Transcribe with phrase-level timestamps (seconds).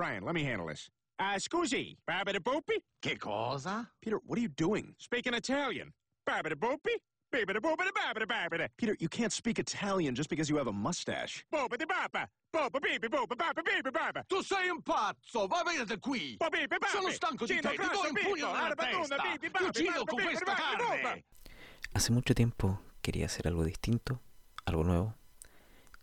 [0.00, 0.88] Brian, let me handle this.
[1.18, 2.80] Uh, scusi, babida boopy?
[3.02, 3.86] Che cosa?
[4.00, 4.94] Peter, what are you doing?
[4.96, 5.92] Speaking Italian.
[6.26, 6.96] Babida boopy?
[7.30, 8.68] Babida boopida babida babida.
[8.78, 11.44] Peter, you can't speak Italian just because you have a mustache.
[11.52, 12.26] Boopity bapa.
[12.50, 14.24] Bibi bopa bapa bibi baba.
[14.26, 15.46] Tu sei un pazzo!
[15.46, 16.38] Va via da qui!
[16.38, 16.66] Babi.
[16.90, 17.68] Sono stanco di te!
[17.68, 19.16] Ti do un pugno nella testa!
[19.38, 21.24] Ti uccido con questa carne!
[21.92, 24.22] Hace mucho tiempo quería hacer algo distinto,
[24.64, 25.14] algo nuevo.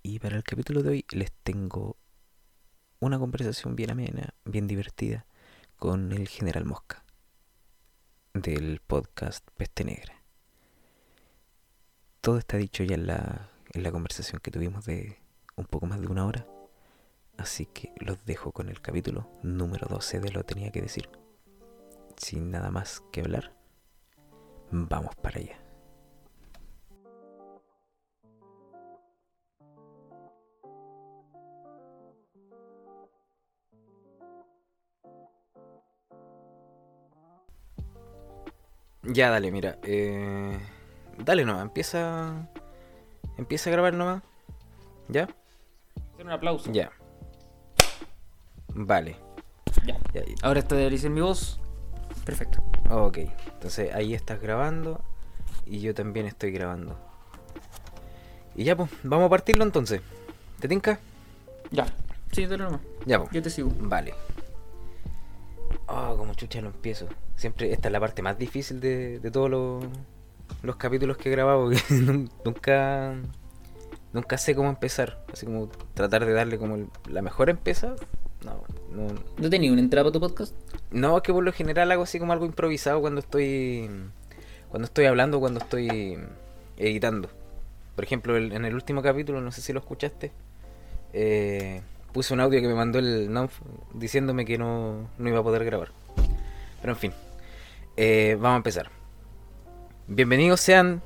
[0.03, 1.97] Y para el capítulo de hoy les tengo
[2.99, 5.25] una conversación bien amena, bien divertida,
[5.77, 7.03] con el general Mosca,
[8.33, 10.23] del podcast Peste Negra.
[12.21, 15.19] Todo está dicho ya en la, en la conversación que tuvimos de
[15.55, 16.47] un poco más de una hora.
[17.37, 21.09] Así que los dejo con el capítulo número 12 de Lo tenía que decir.
[22.17, 23.55] Sin nada más que hablar,
[24.71, 25.66] vamos para allá.
[39.07, 39.77] Ya, dale, mira.
[39.83, 40.59] Eh,
[41.17, 42.47] dale nomás, empieza.
[43.37, 44.21] Empieza a grabar nomás.
[45.07, 45.29] ¿Ya?
[46.13, 46.71] Hacer un aplauso.
[46.71, 46.91] Ya.
[48.69, 49.15] Vale.
[49.85, 49.97] Ya.
[50.43, 51.59] Ahora está de en mi voz.
[52.25, 52.61] Perfecto.
[52.89, 53.19] Ok,
[53.53, 55.01] entonces ahí estás grabando
[55.65, 56.97] y yo también estoy grabando.
[58.55, 60.01] Y ya, pues, vamos a partirlo entonces.
[60.59, 60.99] ¿Te tinca?
[61.71, 61.85] Ya.
[62.31, 62.81] Sí, dale nomás.
[63.05, 63.31] Ya, pues.
[63.31, 63.71] Yo te sigo.
[63.79, 64.13] Vale.
[65.85, 67.07] Oh, como chucha lo empiezo.
[67.37, 69.85] Siempre esta es la parte más difícil de, de todos los,
[70.63, 71.69] los capítulos que he grabado.
[71.89, 73.15] nun- nunca
[74.11, 75.23] nunca sé cómo empezar.
[75.31, 77.95] Así como tratar de darle como el- la mejor empezada.
[78.43, 78.61] No,
[78.91, 80.53] no, ¿No tenía una entrada para tu podcast?
[80.91, 83.89] no, es que por lo general hago así como algo improvisado cuando estoy
[84.69, 86.17] cuando estoy hablando, cuando estoy
[86.77, 87.29] editando.
[87.95, 90.31] Por ejemplo, el- en el último capítulo, no sé si lo escuchaste,
[91.13, 91.81] eh,
[92.13, 93.59] puse un audio que me mandó el Nauf
[93.93, 95.89] diciéndome que no, no iba a poder grabar.
[96.81, 97.11] Pero en fin,
[97.97, 98.91] eh, vamos a empezar.
[100.07, 101.01] Bienvenidos sean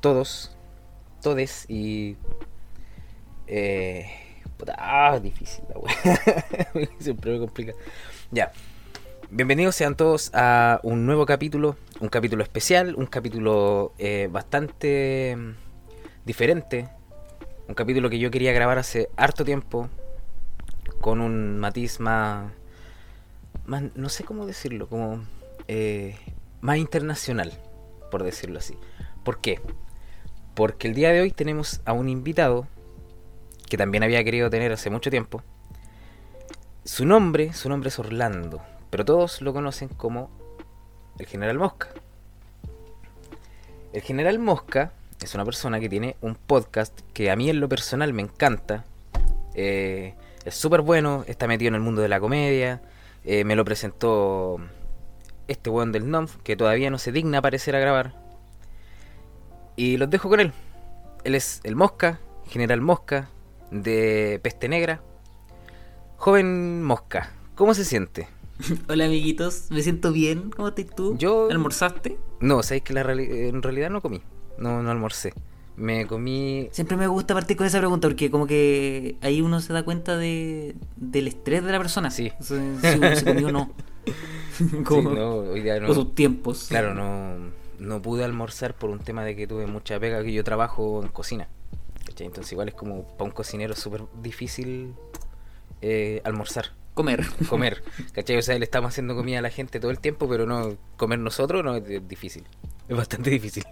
[0.00, 0.56] todos,
[1.20, 2.16] todes y...
[3.48, 4.06] Eh,
[4.78, 6.88] ah, difícil la wea.
[7.00, 7.72] Siempre me complica.
[8.30, 8.52] Ya.
[9.28, 15.50] Bienvenidos sean todos a un nuevo capítulo, un capítulo especial, un capítulo eh, bastante mm,
[16.24, 16.88] diferente,
[17.66, 19.88] un capítulo que yo quería grabar hace harto tiempo,
[21.00, 22.52] con un matiz más,
[23.66, 25.24] más no sé cómo decirlo, como
[25.66, 26.16] eh,
[26.60, 27.52] más internacional,
[28.10, 28.76] por decirlo así.
[29.24, 29.60] ¿Por qué?
[30.54, 32.66] Porque el día de hoy tenemos a un invitado
[33.68, 35.42] que también había querido tener hace mucho tiempo.
[36.84, 40.30] Su nombre, su nombre es Orlando, pero todos lo conocen como
[41.18, 41.88] el General Mosca.
[43.92, 47.68] El General Mosca es una persona que tiene un podcast que a mí en lo
[47.68, 48.84] personal me encanta.
[49.54, 50.14] Eh,
[50.44, 52.82] es súper bueno, está metido en el mundo de la comedia.
[53.24, 54.60] eh, me lo presentó
[55.48, 58.14] este weón del NOMF, que todavía no se digna aparecer a grabar.
[59.76, 60.52] Y los dejo con él.
[61.24, 63.28] Él es el Mosca, General Mosca,
[63.70, 65.00] de Peste Negra.
[66.16, 68.28] Joven Mosca, ¿cómo se siente?
[68.88, 69.66] Hola, amiguitos.
[69.70, 70.50] Me siento bien.
[70.50, 71.16] ¿Cómo estás tú?
[71.18, 72.16] Yo- ¿Almorzaste?
[72.40, 74.22] No, sabéis que la reali- en realidad no comí.
[74.58, 75.34] No, no almorcé.
[75.76, 76.68] Me comí.
[76.72, 80.16] Siempre me gusta partir con esa pregunta porque como que ahí uno se da cuenta
[80.16, 82.10] de, del estrés de la persona.
[82.10, 82.32] Sí.
[82.40, 83.70] O sea, Si, si comió o no.
[84.84, 85.90] Como- Sí, no, hoy día no.
[85.90, 86.66] O sus tiempos.
[86.68, 90.44] Claro, no, no pude almorzar por un tema de que tuve mucha pega, que yo
[90.44, 91.48] trabajo en cocina.
[92.04, 92.26] ¿cachai?
[92.26, 94.94] Entonces igual es como para un cocinero súper difícil
[95.82, 97.24] eh, almorzar, Comer.
[97.48, 97.82] comer.
[98.12, 98.36] ¿Cachai?
[98.38, 101.18] O sea, le estamos haciendo comida a la gente todo el tiempo, pero no comer
[101.18, 102.44] nosotros no es difícil.
[102.88, 103.64] Es bastante difícil.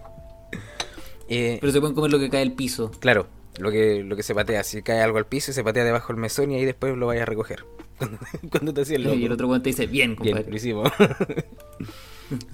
[1.27, 2.91] Eh, Pero se pueden comer lo que cae del piso.
[2.99, 6.13] Claro, lo que, lo que se patea, si cae algo al piso, se patea debajo
[6.13, 7.65] del mesón y ahí después lo vayas a recoger.
[7.97, 8.17] Cuando,
[8.51, 9.15] cuando te hacías loco.
[9.15, 10.49] Y el otro guante dice, bien, Bien, compadre.
[10.49, 10.91] lo hicimos.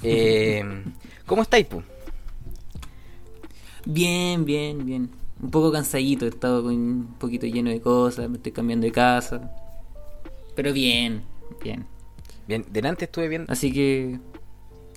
[0.03, 0.65] Eh,
[1.25, 1.81] ¿Cómo estáis, pu?
[3.85, 5.09] Bien, bien, bien.
[5.41, 8.91] Un poco cansadito, he estado con un poquito lleno de cosas, me estoy cambiando de
[8.91, 9.49] casa.
[10.55, 11.23] Pero bien,
[11.63, 11.85] bien.
[12.47, 13.51] Bien, delante estuve viendo.
[13.51, 14.19] Así que...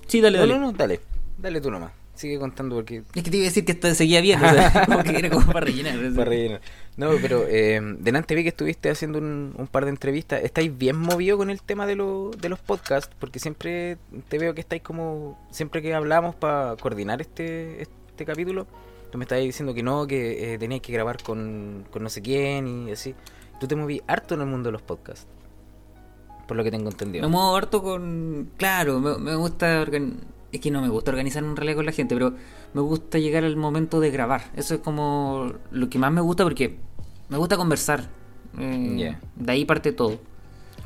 [0.07, 0.53] Sí, dale, dale.
[0.53, 0.99] no, no, dale.
[1.37, 1.91] Dale tú nomás.
[2.15, 3.03] Sigue contando porque.
[3.13, 5.29] Es que te iba a decir que esto seguía bien, o sea, como que era
[5.29, 5.97] como para rellenar.
[6.13, 6.61] Para rellenar.
[6.97, 10.41] No, pero eh, delante vi que estuviste haciendo un, un par de entrevistas.
[10.43, 13.13] ¿Estáis bien movido con el tema de, lo- de los podcasts?
[13.19, 13.97] Porque siempre
[14.29, 15.37] te veo que estáis como.
[15.51, 18.65] Siempre que hablamos para coordinar este, este capítulo,
[19.11, 22.21] tú me estabas diciendo que no, que eh, tenías que grabar con, con no sé
[22.21, 23.13] quién y así.
[23.59, 25.27] Tú te moví harto en el mundo de los podcasts.
[26.47, 27.23] Por lo que tengo entendido.
[27.27, 28.51] Me muevo harto con...
[28.57, 29.81] Claro, me, me gusta...
[29.81, 30.19] organ-
[30.51, 32.33] Es que no me gusta organizar un realidad con la gente, pero
[32.73, 34.51] me gusta llegar al momento de grabar.
[34.55, 36.77] Eso es como lo que más me gusta porque
[37.29, 38.09] me gusta conversar.
[38.57, 39.15] Eh.
[39.35, 40.19] De ahí parte todo.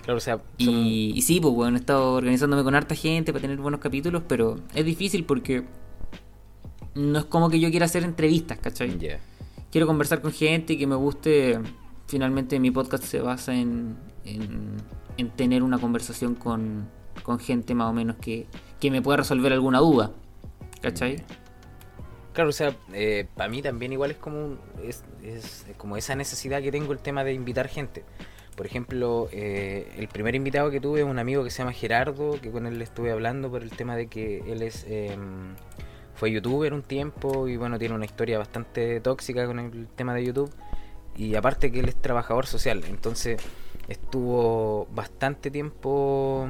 [0.03, 3.57] Claro, o sea, y, sí, pues bueno, he estado organizándome con harta gente para tener
[3.57, 5.65] buenos capítulos, pero es difícil porque
[6.95, 8.97] no es como que yo quiera hacer entrevistas, ¿cachai?
[9.71, 11.59] Quiero conversar con gente y que me guste.
[12.07, 16.88] Finalmente mi podcast se basa en, en, tener una conversación con,
[17.21, 18.47] con gente más o menos que,
[18.79, 20.11] que me pueda resolver alguna duda,
[20.81, 21.23] ¿cachai?
[22.33, 26.61] Claro, o sea, eh, para mí también igual es como, es, es, como esa necesidad
[26.61, 28.03] que tengo el tema de invitar gente.
[28.55, 32.39] Por ejemplo, eh, el primer invitado que tuve es un amigo que se llama Gerardo,
[32.41, 35.55] que con él estuve hablando por el tema de que él es em,
[36.13, 40.25] fue youtuber un tiempo y bueno, tiene una historia bastante tóxica con el tema de
[40.25, 40.53] YouTube.
[41.15, 43.41] Y aparte que él es trabajador social, entonces
[43.87, 46.49] estuvo bastante tiempo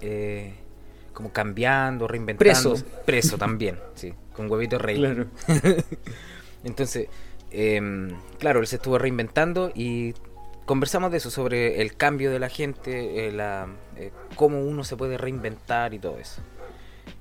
[0.00, 0.54] eh,
[1.12, 2.72] como cambiando, reinventando.
[2.72, 2.86] Preso.
[3.04, 4.96] Preso también, sí, con huevito rey.
[4.96, 5.26] Claro.
[6.64, 7.08] entonces,
[7.50, 10.14] em, claro, él se estuvo reinventando y
[10.70, 13.66] conversamos de eso, sobre el cambio de la gente, eh, la,
[13.96, 16.42] eh, cómo uno se puede reinventar y todo eso.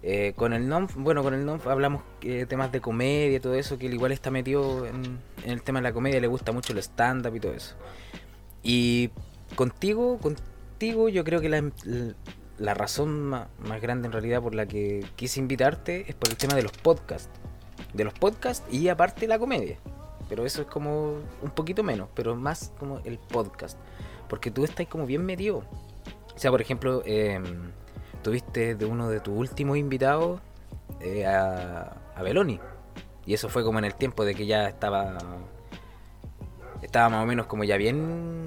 [0.04, 2.04] Eh, con el NOM, bueno, con el NOM hablamos
[2.48, 5.84] temas de comedia y todo eso, que él igual está metido en, el tema de
[5.84, 7.76] la comedia, le gusta mucho el stand-up y todo eso.
[8.62, 9.10] Y
[9.56, 11.64] contigo, contigo yo creo que la,
[12.74, 13.48] razón más,
[13.82, 17.30] grande en realidad por la que quise invitarte es por el tema de los podcasts.
[17.94, 19.78] De los podcasts y aparte la comedia.
[20.28, 23.80] Pero eso es como un poquito menos, pero más como el podcast.
[24.28, 25.58] Porque tú estás como bien medio.
[25.58, 27.42] O sea, por ejemplo, eh,
[28.22, 30.42] tuviste de uno de tus últimos invitados
[31.00, 32.60] eh, a, a Beloni.
[33.26, 35.18] Y eso fue como en el tiempo de que ya estaba.
[36.82, 38.46] Estaba más o menos como ya bien.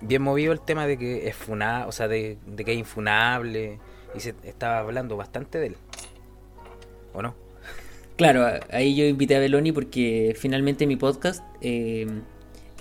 [0.00, 3.78] Bien movido el tema de que es funable, o sea, de, de que es infunable.
[4.14, 5.76] Y se estaba hablando bastante de él.
[7.12, 7.34] ¿O no?
[8.16, 12.06] Claro, ahí yo invité a Beloni porque finalmente mi podcast, eh,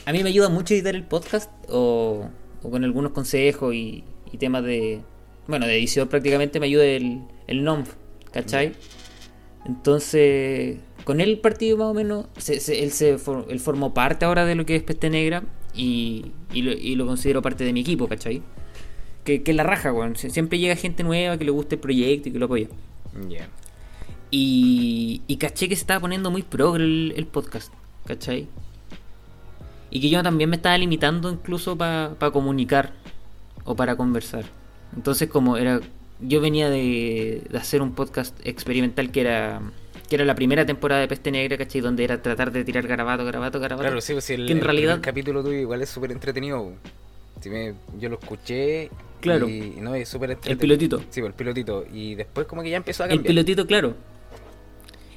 [0.05, 2.29] a mí me ayuda mucho editar el podcast o,
[2.61, 4.05] con algunos consejos y,
[4.39, 5.01] temas de,
[5.47, 7.93] bueno, de edición prácticamente me ayuda el, el NOMF,
[8.33, 8.73] ¿cachai?
[9.65, 14.65] Entonces, con él partido más o menos, él, se, él formó parte ahora de lo
[14.65, 15.43] que es Peste Negra
[15.75, 18.41] y, y, lo, considero parte de mi equipo, ¿cachai?
[19.23, 20.15] Que, que es la raja, weón.
[20.15, 22.67] Siempre llega gente nueva que le guste el proyecto y que lo apoya.
[23.27, 23.49] Yeah.
[24.31, 27.71] Y, y caché que se estaba poniendo muy progre el, podcast,
[28.05, 28.47] ¿cachai?
[29.89, 32.93] Y que yo también me estaba limitando incluso para comunicar
[33.63, 34.45] o para conversar.
[34.95, 35.81] Entonces como era...
[36.21, 39.61] Yo venía de, hacer un podcast experimental que era
[40.07, 41.81] que era la primera temporada de Peste Negra, ¿cachai?
[41.81, 43.87] Donde era tratar de tirar garabato, garabato, garabato.
[43.87, 44.99] Claro, sí, pues el, en realidad...
[45.01, 46.73] capítulo tuyo igual es súper entretenido.
[47.99, 48.89] yo lo escuché
[49.25, 49.49] Claro.
[49.49, 50.99] Y, no, es súper El pilotito.
[51.09, 51.85] Sí, pues, el pilotito.
[51.91, 53.25] Y después como que ya empezó a cambiar.
[53.25, 53.95] El pilotito, claro.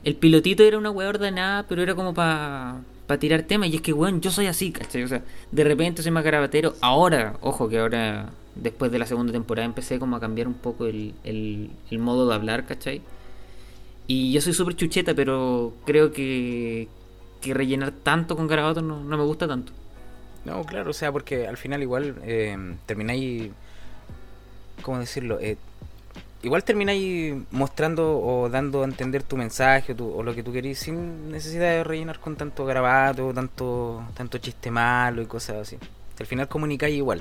[0.02, 3.69] El pilotito era una weá ordenada, pero era como para pa tirar temas.
[3.69, 5.02] Y es que, weón, yo soy así, ¿cachai?
[5.02, 6.75] O sea, de repente soy más garabatero.
[6.81, 10.87] Ahora, ojo, que ahora, después de la segunda temporada, empecé como a cambiar un poco
[10.87, 13.02] el, el, modo de hablar, ¿cachai?
[14.10, 16.88] Y yo soy súper chucheta, pero creo que,
[17.43, 19.70] que rellenar tanto con garabatos no, no, me gusta tanto.
[20.46, 22.56] No, claro, o sea, porque al final igual eh,
[22.87, 23.50] termináis,
[24.81, 25.38] ¿cómo decirlo?
[25.40, 25.58] Eh,
[26.43, 31.31] igual termináis mostrando o dando a entender tu mensaje o, lo que tú querís sin
[31.31, 35.76] necesidad de rellenar con tanto grabato, tanto, tanto chiste malo y cosas así.
[36.19, 37.20] Al final comunicáis igual.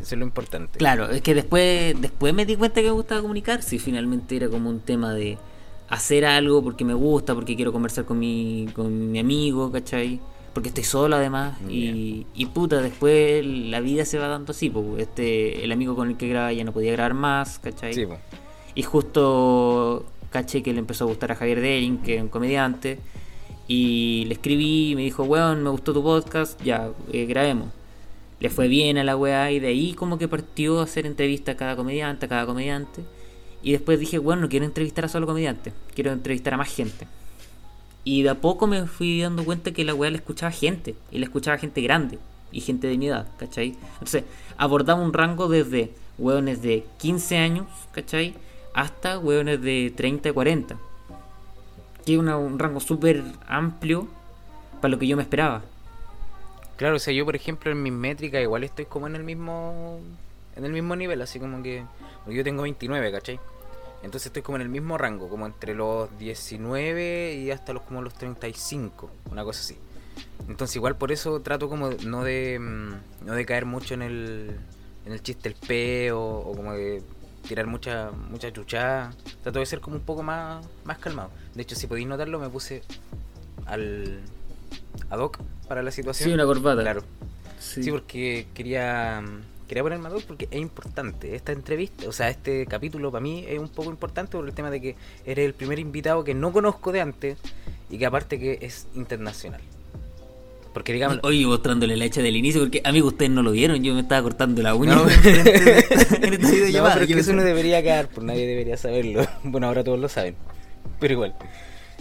[0.00, 0.78] Eso es lo importante.
[0.78, 3.64] Claro, es que después, después me di cuenta que me gustaba comunicar.
[3.64, 5.36] Si finalmente era como un tema de
[5.90, 10.20] hacer algo porque me gusta, porque quiero conversar con mi, con mi amigo, ¿cachai?
[10.52, 14.84] porque estoy solo además y, y, puta, después la vida se va dando así, pues
[14.98, 17.94] este el amigo con el que graba ya no podía grabar más, ¿cachai?
[17.94, 18.04] Sí,
[18.74, 22.98] Y justo caché que le empezó a gustar a Javier Dering, que es un comediante,
[23.68, 27.68] y le escribí y me dijo, weón, me gustó tu podcast, ya, eh, grabemos.
[28.40, 31.54] Le fue bien a la weá y de ahí como que partió a hacer entrevistas
[31.54, 33.02] a cada comediante, a cada comediante.
[33.62, 37.06] Y después dije, bueno, no quiero entrevistar a solo comediante, quiero entrevistar a más gente.
[38.04, 40.94] Y de a poco me fui dando cuenta que la weá la escuchaba gente.
[41.10, 42.18] Y la escuchaba gente grande.
[42.50, 43.76] Y gente de mi edad, ¿cachai?
[43.94, 44.24] Entonces,
[44.56, 48.34] abordaba un rango desde weones de 15 años, ¿cachai?
[48.74, 50.78] Hasta weones de 30 y 40.
[52.04, 54.08] Que es un rango súper amplio
[54.80, 55.62] para lo que yo me esperaba.
[56.76, 60.00] Claro, o sea, yo por ejemplo en mis métricas igual estoy como en el mismo
[60.60, 61.84] en el mismo nivel, así como que
[62.28, 63.40] yo tengo 29, ¿cachai?
[64.02, 68.02] Entonces estoy como en el mismo rango, como entre los 19 y hasta los como
[68.02, 69.76] los 35, una cosa así.
[70.48, 74.56] Entonces igual por eso trato como no de mm, no de caer mucho en el
[75.06, 77.02] en el chiste el peo o como de
[77.46, 79.12] tirar mucha mucha chuchada.
[79.42, 81.30] Trato de ser como un poco más más calmado.
[81.54, 82.82] De hecho, si podéis notarlo, me puse
[83.66, 84.20] al
[85.08, 85.38] ad hoc
[85.68, 86.28] para la situación.
[86.28, 86.82] Sí, una corbata.
[86.82, 87.02] Claro.
[87.58, 89.22] Sí, porque quería
[89.70, 91.36] quería poner Amador porque es importante.
[91.36, 94.68] Esta entrevista, o sea, este capítulo para mí es un poco importante por el tema
[94.68, 97.38] de que eres el primer invitado que no conozco de antes
[97.88, 99.60] y que aparte que es internacional.
[100.74, 101.20] Porque digamos.
[101.22, 104.20] Oye, mostrándole la hecha del inicio, porque amigo, ustedes no lo vieron, yo me estaba
[104.22, 104.96] cortando la uña.
[104.96, 105.20] No, en
[106.20, 109.24] pero que eso no debería quedar, pues nadie debería saberlo.
[109.44, 110.34] Bueno, ahora todos lo saben.
[110.98, 111.36] Pero igual.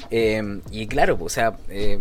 [0.10, 2.00] Eh, y claro, pues, o sea, eh,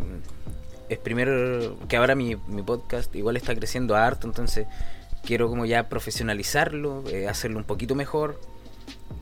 [0.89, 4.67] es primero que ahora mi, mi podcast igual está creciendo harto, entonces
[5.25, 8.41] quiero como ya profesionalizarlo, eh, hacerlo un poquito mejor.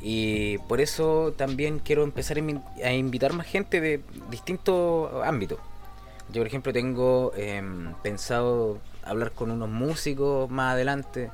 [0.00, 2.38] Y por eso también quiero empezar
[2.84, 4.00] a invitar más gente de
[4.30, 5.58] distintos ámbitos.
[6.32, 11.30] Yo, por ejemplo, tengo em, pensado hablar con unos músicos más adelante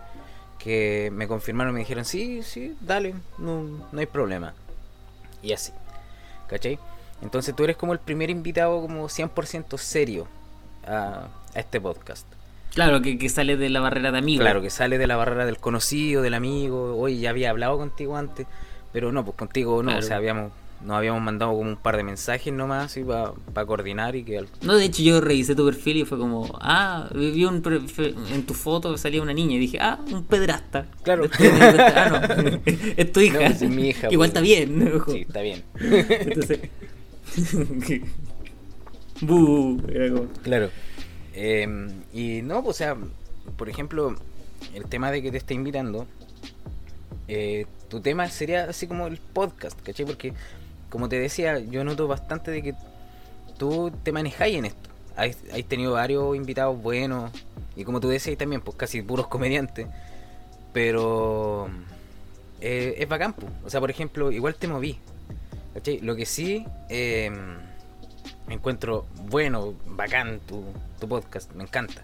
[0.59, 4.55] que me confirmaron, me dijeron, sí, sí, dale, no, no hay problema.
[5.43, 5.73] Y así,
[6.47, 6.79] ¿cachai?
[7.23, 10.27] Entonces tú eres como el primer invitado como 100% serio
[10.87, 12.27] a, este podcast.
[12.75, 14.45] Claro, que, sale de la barrera de amigos.
[14.45, 16.97] Claro, que sale de la barrera del conocido, del amigo.
[16.97, 18.47] Hoy ya había hablado contigo antes,
[18.93, 19.97] pero no, pues contigo no.
[19.97, 20.53] O sea, habíamos,
[20.83, 24.45] nos habíamos mandado como un par de mensajes nomás y para coordinar y que...
[24.63, 27.63] No, de hecho yo revisé tu perfil y fue como, ah, vi un
[28.31, 30.87] en tu foto salía una niña y dije, ah, un pedrasta.
[31.03, 31.25] Claro.
[31.39, 32.61] ah, no,
[32.97, 33.39] es tu hija.
[33.39, 34.09] Pues es mi hija.
[34.11, 34.41] Igual pues.
[34.41, 35.03] está bien.
[35.07, 35.63] Sí, está bien.
[35.79, 36.61] Entonces...
[40.43, 40.71] Claro.
[41.35, 42.97] Em, y no, o sea,
[43.57, 44.15] por ejemplo,
[44.75, 46.07] el tema de que te esté invitando,
[47.29, 50.07] eh, tu tema sería así como el podcast, ¿cachai?
[50.07, 50.33] Porque,
[50.91, 52.75] como te decía, yo noto bastante de que
[53.59, 54.91] tú te manejáis en esto.
[55.17, 55.37] Has,
[55.69, 57.31] tenido varios invitados buenos,
[57.77, 59.87] y como tú decías también, pues casi puros comediantes,
[60.73, 61.69] pero
[62.61, 63.35] eh, es bacán,
[63.65, 64.99] o sea, por ejemplo, igual te moví,
[66.01, 67.59] lo que sí em,
[68.55, 70.65] encuentro bueno, bacán tu,
[71.01, 72.03] tu podcast, me encanta.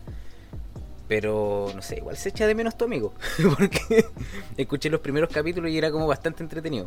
[1.08, 3.14] Pero no sé, igual se echa de menos tu amigo.
[3.58, 4.04] Porque
[4.56, 6.86] escuché los primeros capítulos y era como bastante entretenido.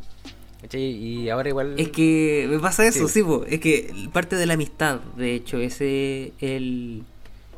[0.72, 1.76] Y ahora igual.
[1.80, 6.34] Es que me pasa eso, sí, es que parte de la amistad, de hecho, ese
[6.40, 7.04] el,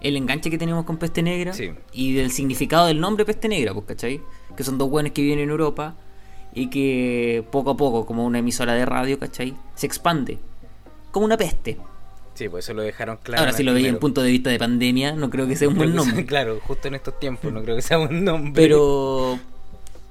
[0.01, 1.53] el enganche que tenemos con Peste Negra
[1.91, 4.21] y del significado del nombre Peste Negra, pues, ¿cachai?
[4.55, 5.95] Que son dos buenos que viven en Europa
[6.53, 9.53] y que poco a poco, como una emisora de radio, ¿cachai?
[9.75, 10.39] Se expande.
[11.11, 11.77] Como una peste.
[12.43, 13.39] Sí, pues eso lo dejaron claro.
[13.39, 15.75] Ahora, si lo veis en punto de vista de pandemia, no creo que sea un
[15.75, 16.25] buen nombre.
[16.27, 18.61] claro, justo en estos tiempos, no creo que sea un nombre.
[18.61, 19.39] Pero.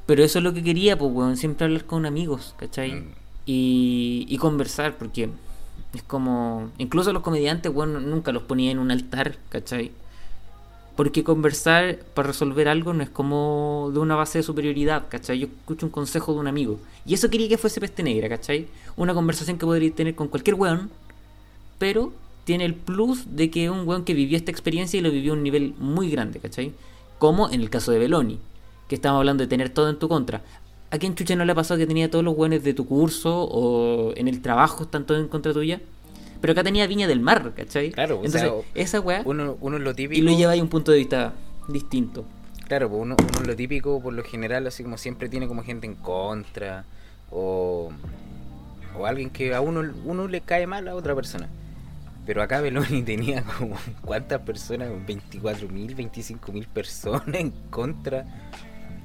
[0.07, 1.37] Pero eso es lo que quería, pues, weón.
[1.37, 2.93] Siempre hablar con amigos, ¿cachai?
[2.93, 3.09] Mm.
[3.45, 5.29] Y, y conversar, porque
[5.93, 6.71] es como.
[6.79, 9.91] Incluso los comediantes, weón, nunca los ponía en un altar, ¿cachai?
[10.97, 15.39] Porque conversar para resolver algo no es como de una base de superioridad, ¿cachai?
[15.39, 16.81] Yo escucho un consejo de un amigo.
[17.05, 18.69] Y eso quería que fuese peste negra, ¿cachai?
[18.97, 20.91] Una conversación que podría tener con cualquier weón,
[21.83, 22.13] pero
[22.45, 25.33] tiene el plus de que es un weón que vivió esta experiencia y lo vivió
[25.33, 26.73] a un nivel muy grande, ¿cachai?
[27.19, 28.39] Como en el caso de Beloni,
[28.87, 30.43] que estamos hablando de tener todo en tu contra.
[30.93, 33.37] ¿A quién chucha no le ha pasado que tenía todos los weones de tu curso
[33.43, 35.81] o en el trabajo están todos en contra tuya?
[36.41, 37.91] Pero acá tenía Viña del Mar, ¿cachai?
[37.91, 39.23] Claro, Entonces, esa weá.
[39.25, 40.17] Uno, uno lo típico.
[40.17, 41.33] Y lo lleva ahí un punto de vista
[41.67, 42.25] distinto.
[42.69, 45.89] Claro, pues uno, uno lo típico, por lo general, así como siempre tiene como gente
[45.89, 46.85] en contra.
[47.33, 47.91] O,
[48.97, 51.49] o alguien que a uno, uno le cae mal a otra persona.
[52.25, 58.25] Pero acá Beloni tenía como cuántas personas, 24.000, 25.000 personas en contra.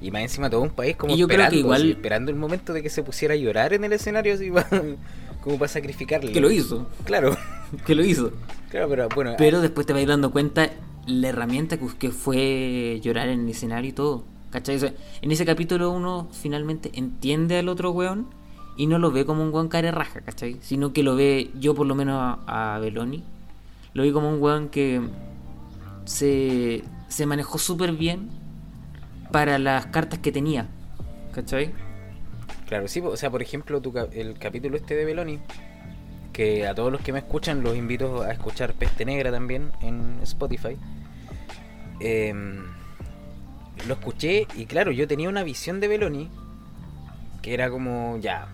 [0.00, 1.90] Y más encima todo un país como esperando, igual...
[1.90, 4.50] esperando el momento de que se pusiera a llorar en el escenario así
[5.42, 6.30] como para sacrificarle.
[6.30, 6.88] Que lo hizo.
[7.04, 7.36] Claro.
[7.86, 8.32] que lo hizo.
[8.70, 9.34] Claro, pero bueno.
[9.36, 10.70] Pero después te vas dando cuenta
[11.06, 14.24] la herramienta que fue llorar en el escenario y todo.
[14.50, 14.78] ¿Cachai?
[15.20, 18.28] en ese capítulo uno finalmente entiende al otro weón
[18.78, 20.56] y no lo ve como un weón care raja, ¿cachai?
[20.62, 23.24] Sino que lo ve, yo por lo menos a, Beloni,
[23.92, 25.02] lo vi como un weón que
[26.04, 28.30] se, se manejó súper bien
[29.32, 30.68] para las cartas que tenía,
[31.32, 31.74] ¿cachai?
[32.68, 35.40] Claro, sí, o sea, por ejemplo, tu, el capítulo este de Beloni,
[36.32, 40.20] que a todos los que me escuchan los invito a escuchar Peste Negra también en
[40.22, 40.76] Spotify.
[41.98, 42.62] Em,
[43.88, 46.30] lo escuché y claro, yo tenía una visión de Beloni
[47.42, 48.46] que era como, ya,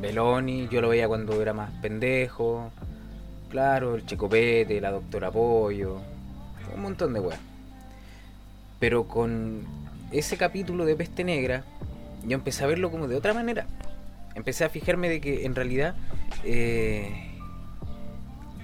[0.00, 2.70] Beloni, yo lo veía cuando era más pendejo,
[3.50, 6.00] claro, el Checopete, la Doctora Pollo,
[6.74, 7.40] un montón de weas.
[8.78, 9.62] Pero con
[10.10, 11.64] ese capítulo de Peste Negra,
[12.24, 13.66] yo empecé a verlo como de otra manera.
[14.34, 15.94] Empecé a fijarme de que en realidad
[16.44, 17.30] eh,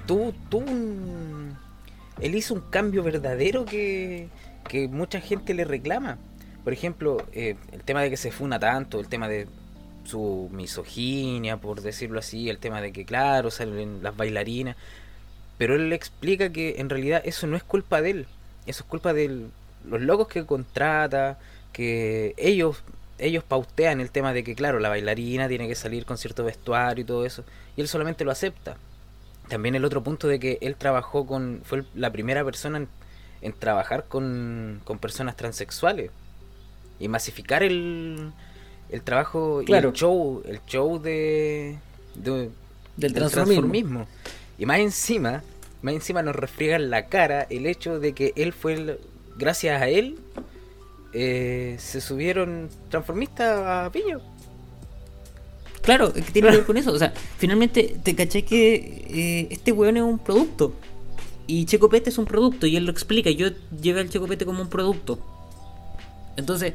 [0.06, 1.56] tuvo, un...
[2.20, 4.28] Él hizo un cambio verdadero que,
[4.68, 6.18] que mucha gente le reclama.
[6.64, 9.46] Por ejemplo, eh, el tema de que se funa tanto, el tema de
[10.06, 14.76] su misoginia, por decirlo así, el tema de que, claro, salen las bailarinas.
[15.58, 18.26] Pero él le explica que en realidad eso no es culpa de él,
[18.66, 19.46] eso es culpa de
[19.84, 21.38] los locos que contrata,
[21.72, 22.82] que ellos
[23.18, 27.02] ellos pautean el tema de que, claro, la bailarina tiene que salir con cierto vestuario
[27.02, 27.44] y todo eso,
[27.76, 28.76] y él solamente lo acepta.
[29.48, 32.86] También el otro punto de que él trabajó con, fue la primera persona
[33.40, 36.10] en, trabajar con, con, personas transexuales
[36.98, 38.32] y masificar el,
[38.90, 41.76] el trabajo y el show, el show de,
[42.14, 44.06] del, transformismo.
[44.58, 45.42] Y más encima,
[45.82, 48.98] más encima nos refriega en la cara el hecho de que él fue,
[49.36, 50.18] gracias a él,
[51.12, 54.20] eh, se subieron transformistas a Piño.
[55.82, 56.92] Claro, ¿qué tiene que ver con eso?
[56.92, 60.74] O sea, finalmente te caché que eh, este weón es un producto.
[61.48, 63.30] Y Checopete es un producto, y él lo explica.
[63.30, 63.48] Yo
[63.80, 65.20] llevé al Checopete como un producto.
[66.36, 66.74] Entonces,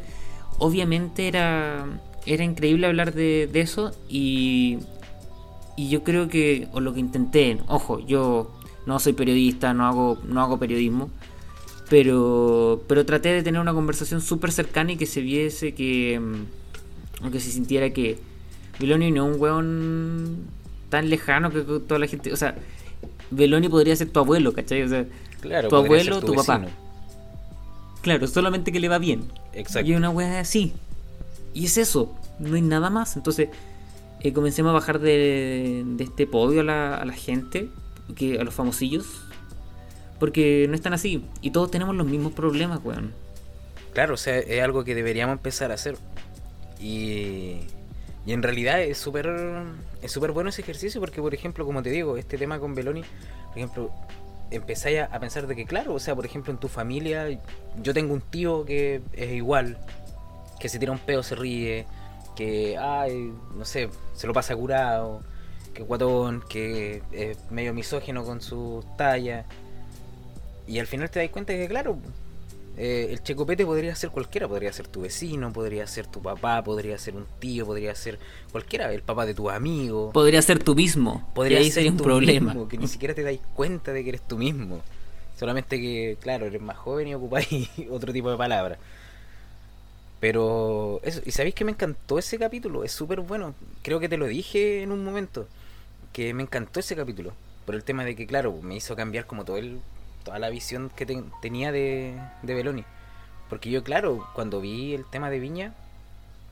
[0.62, 1.86] obviamente era,
[2.26, 3.92] era increíble hablar de, de eso.
[4.08, 4.78] Y,
[5.76, 8.52] y yo creo que, o lo que intenté, ojo, yo
[8.86, 11.10] no soy periodista, no hago, no hago periodismo.
[11.90, 16.16] Pero, pero traté de tener una conversación súper cercana y que se viese que.
[17.22, 18.18] Aunque mm, se sintiera que.
[18.80, 20.38] Beloni no es un weón
[20.90, 22.32] tan lejano que toda la gente.
[22.32, 22.56] O sea,
[23.32, 24.84] Beloni podría ser tu abuelo, ¿cachai?
[24.84, 25.06] O sea,
[25.42, 26.66] claro, tu abuelo, tu, papá.
[28.02, 29.32] Claro, solamente que le va bien.
[29.54, 29.90] Exacto.
[29.90, 30.74] Y una weá así.
[31.54, 33.16] Y es eso, no hay nada más.
[33.16, 33.50] Entonces,
[34.22, 37.70] eh, comencemos a bajar de, de este podio a la, a la gente,
[38.16, 39.06] que, a los famosillos,
[40.20, 41.26] porque no están así.
[41.42, 43.14] Y todos tenemos los mismos problemas, weón.
[43.94, 45.98] Claro, o sea, es algo que deberíamos empezar a hacer.
[46.80, 47.58] Y,
[48.26, 49.30] y en realidad es súper
[50.02, 53.04] es súper bueno ese ejercicio porque, por ejemplo, como te digo, este tema con Beloni,
[53.50, 53.92] por ejemplo,
[54.52, 57.28] empezáis a, pensar de que, claro, o sea, por ejemplo, en tu familia,
[57.82, 59.78] yo tengo un tío que es igual,
[60.60, 61.86] que se tira un pedo, se ríe,
[62.36, 65.22] que, ay, no sé, se lo pasa curado,
[65.74, 69.46] que guatón, que es medio misógino con sus tallas.
[70.68, 71.98] Y al final te das cuenta que, claro,
[72.78, 76.98] eh, el checopete podría ser cualquiera, podría ser tu vecino, podría ser tu papá, podría
[76.98, 78.18] ser un tío, podría ser
[78.52, 80.12] cualquiera, el papá de tu amigo.
[80.12, 81.30] Podría ser tú mismo.
[81.34, 82.56] Podría ser un problema.
[82.68, 84.82] que ni siquiera te dais cuenta de que eres tú mismo.
[85.38, 88.80] Solamente que, claro, eres más joven y ocupáis otro tipo de palabras.
[90.20, 93.56] Pero eso, y sabéis que me encantó ese capítulo, es súper bueno.
[93.82, 95.48] Creo que te lo dije en un momento,
[96.14, 97.34] que me encantó ese capítulo.
[97.66, 99.82] Por el tema de que, claro, me hizo cambiar como todo el
[100.22, 101.06] toda la visión que
[101.42, 102.86] tenía de, de Beloni.
[103.50, 105.74] Porque yo, claro, cuando vi el tema de Viña,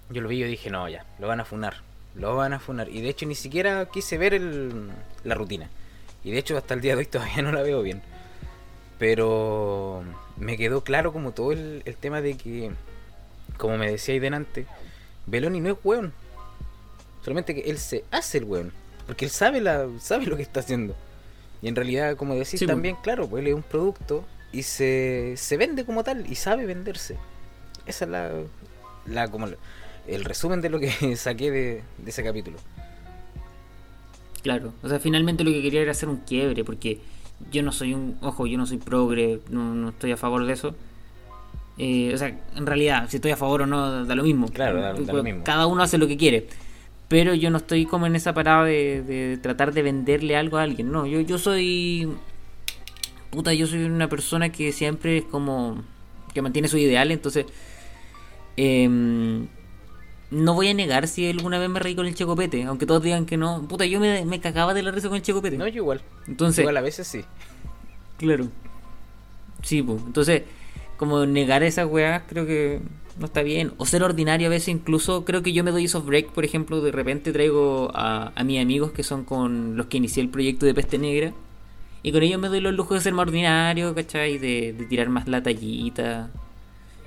[0.09, 1.75] yo lo vi y dije, no, ya, lo van a funar,
[2.15, 2.89] lo van a funar.
[2.89, 4.89] Y de hecho ni siquiera quise ver el,
[5.23, 5.69] la rutina.
[6.23, 8.01] Y de hecho hasta el día de hoy todavía no la veo bien.
[8.97, 10.03] Pero
[10.35, 12.71] me quedó claro como todo el, tema de que,
[13.57, 14.65] como me decía ahí delante,
[15.25, 16.11] Beloni no es weón.
[17.23, 18.73] Solamente que él se hace el weón.
[19.07, 20.95] Porque él sabe, la, sabe lo que está haciendo.
[21.61, 25.57] Y en realidad, como decís también, claro, pues él es un producto y se, se
[25.57, 27.17] vende como tal y sabe venderse.
[27.85, 28.31] Esa es la,
[29.05, 29.47] la como
[30.07, 32.57] el resumen de lo que saqué de, ese capítulo.
[34.41, 37.01] Claro, o sea, finalmente lo que quería era hacer un quiebre, porque
[37.51, 40.53] yo no soy un, ojo, yo no soy progre, no, no estoy a favor de
[40.53, 40.75] eso.
[41.77, 44.47] Eh, o sea, en realidad, si estoy a favor o no, da lo mismo.
[44.47, 45.43] Claro, da lo mismo.
[45.43, 46.47] Cada uno hace lo que quiere
[47.09, 50.91] pero yo no estoy como en esa parada de, tratar de venderle algo a alguien,
[50.91, 52.07] no, yo, yo soy...
[53.31, 55.83] Puta, yo soy una persona que siempre es como...
[56.33, 57.45] que mantiene su ideal, entonces...
[58.55, 59.47] Em,
[60.31, 63.25] no voy a negar si alguna vez me reí con el checopete, aunque todos digan
[63.25, 63.67] que no.
[63.67, 65.57] Puta, yo me, me cagaba de la risa con el checopete.
[65.57, 66.01] No, yo igual.
[66.27, 67.23] Entonces, igual a veces sí.
[68.17, 68.49] Claro.
[69.63, 70.01] Sí, pues.
[70.05, 70.43] Entonces,
[70.97, 72.81] como negar esa weá, creo que
[73.19, 73.73] no está bien.
[73.77, 76.81] O ser ordinario a veces incluso, creo que yo me doy esos break, por ejemplo,
[76.81, 80.65] de repente traigo a, a mis amigos que son con los que inicié el proyecto
[80.65, 81.33] de Peste Negra.
[82.01, 84.37] Y con ellos me doy los lujos de ser más ordinario, ¿cachai?
[84.37, 86.29] De, de tirar más la tallita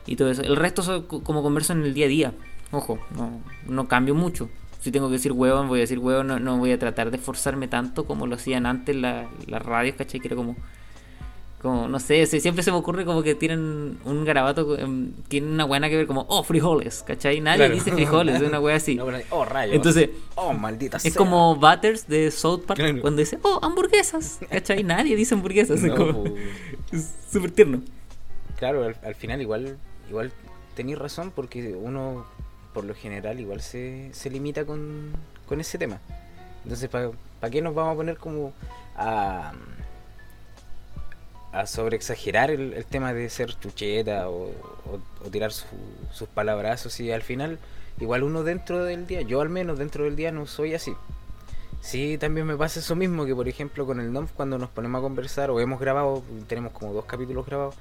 [0.07, 0.42] y todo eso.
[0.42, 2.35] El resto son como converso en el día a día.
[2.72, 4.51] Ojo, no, no cambio mucho.
[4.81, 7.16] Si tengo que decir huevón, voy a decir huevón, no, no voy a tratar de
[7.16, 10.20] esforzarme tanto como lo hacían antes las la radios, ¿cachai?
[10.20, 10.57] Que era como
[11.62, 15.64] como, no sé, siempre se me ocurre como que tienen un garabato, em, tiene una
[15.64, 17.40] buena que ver como, oh, frijoles, ¿cachai?
[17.40, 18.98] Nadie dice frijoles, es una wea así.
[19.31, 19.77] oh, rayos.
[19.77, 24.83] Entonces, oh, maldita Es como Butters de South Park cuando dice, oh, hamburguesas, ¿cachai?
[24.85, 25.81] Nadie dice hamburguesas.
[25.85, 27.81] es súper tierno.
[28.59, 30.33] Claro, al, final igual, igual
[30.75, 32.27] tenéis razón porque uno,
[32.75, 35.12] por lo general, igual se, se limita con,
[35.46, 36.01] con ese tema.
[36.64, 38.53] Entonces, ¿para qué nos vamos a poner como
[38.96, 39.53] a
[41.52, 44.50] a sobreexagerar el, el tema de ser chucheta o,
[45.30, 47.58] tirar sus palabrazos y al final
[48.00, 50.94] igual uno dentro del día, yo al menos dentro del día no soy así.
[51.80, 54.98] Sí, también me pasa eso mismo que por ejemplo con el NOMF cuando nos ponemos
[54.98, 57.74] a conversar o hemos grabado, tenemos como dos capítulos grabados,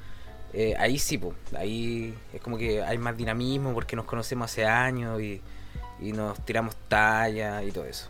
[0.53, 4.65] eh, ahí sí, pues, ahí es como que hay más dinamismo porque nos conocemos hace
[4.65, 5.41] años y,
[6.01, 8.07] y nos tiramos talla y todo eso.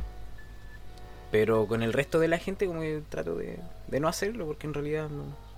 [1.31, 4.67] Pero con el resto de la gente como que trato de, de no hacerlo porque
[4.67, 5.50] en realidad no...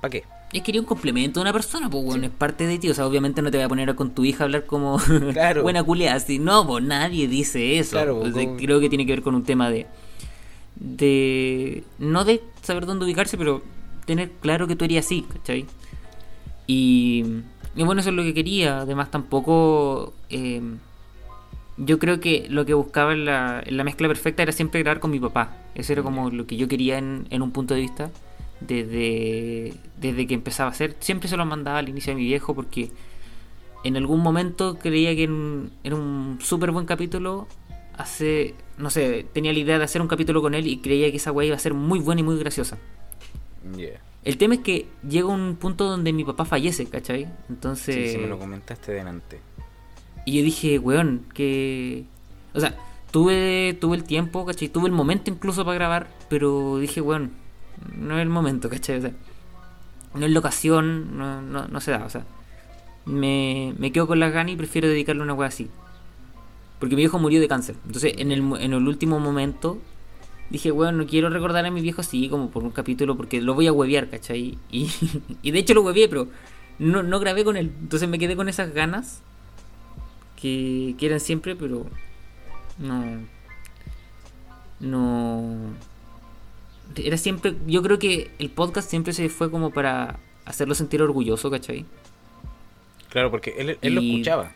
[0.00, 0.24] ¿Para qué?
[0.52, 2.88] Es quería un complemento de una persona, pues bueno, es parte de ti.
[2.88, 4.98] O sea, obviamente no te voy a poner con tu hija a hablar como
[5.32, 5.62] Claro.
[5.62, 6.14] buena culia.
[6.14, 7.92] Así, no, pues nadie dice eso.
[7.92, 9.86] Claro, O sea, como- Creo que tiene que ver con un tema de.
[10.76, 11.84] de.
[11.98, 13.62] no de saber dónde ubicarse, pero
[14.06, 15.66] tener claro que tú eres así, ¿cachai?
[16.66, 17.24] Y.
[17.76, 18.80] y bueno, eso es lo que quería.
[18.80, 20.14] Además, tampoco.
[20.30, 20.62] eh,
[21.80, 24.98] yo creo que lo que buscaba en la, en la mezcla perfecta era siempre grabar
[24.98, 25.56] con mi papá.
[25.76, 28.10] Eso era como lo que yo quería en, en un punto de vista.
[28.60, 30.96] Desde, desde que empezaba a hacer.
[31.00, 32.90] Siempre se lo mandaba al inicio a mi viejo porque
[33.84, 37.46] en algún momento creía que en- era un súper buen capítulo.
[37.96, 41.16] Hace, no sé, tenía la idea de hacer un capítulo con él y creía que
[41.16, 42.78] esa weá iba a ser muy buena y muy graciosa.
[43.76, 44.00] Yeah.
[44.24, 47.28] El tema es que llega un punto donde mi papá fallece, ¿cachai?
[47.48, 47.94] Entonces...
[47.94, 49.40] Sí, sí, me lo comentaste delante.
[50.24, 52.04] Y yo dije, weón, que...
[52.54, 52.76] O sea,
[53.10, 54.68] tuve, tuve el tiempo, ¿cachai?
[54.68, 57.30] Tuve el momento incluso para grabar, pero dije, weón,
[57.96, 58.98] no es el momento, ¿cachai?
[58.98, 59.12] O sea,
[60.14, 62.24] no es la ocasión, no, no, no se da, o sea.
[63.04, 65.70] Me, me quedo con las ganas y prefiero dedicarle una wea así.
[66.78, 67.76] Porque mi viejo murió de cáncer.
[67.86, 69.78] Entonces, en el, en el último momento,
[70.50, 73.54] dije, weón, no quiero recordar a mi viejo así, como por un capítulo, porque lo
[73.54, 74.58] voy a huevear, ¿cachai?
[74.70, 74.90] Y,
[75.42, 76.28] y de hecho lo hueveé, pero
[76.78, 77.72] no, no grabé con él.
[77.80, 79.22] Entonces me quedé con esas ganas
[80.40, 81.86] que, que eran siempre, pero
[82.78, 83.04] no.
[84.80, 85.74] No.
[86.96, 87.54] Era siempre.
[87.66, 91.84] Yo creo que el podcast siempre se fue como para hacerlo sentir orgulloso, ¿cachai?
[93.10, 94.52] Claro, porque él, él lo escuchaba,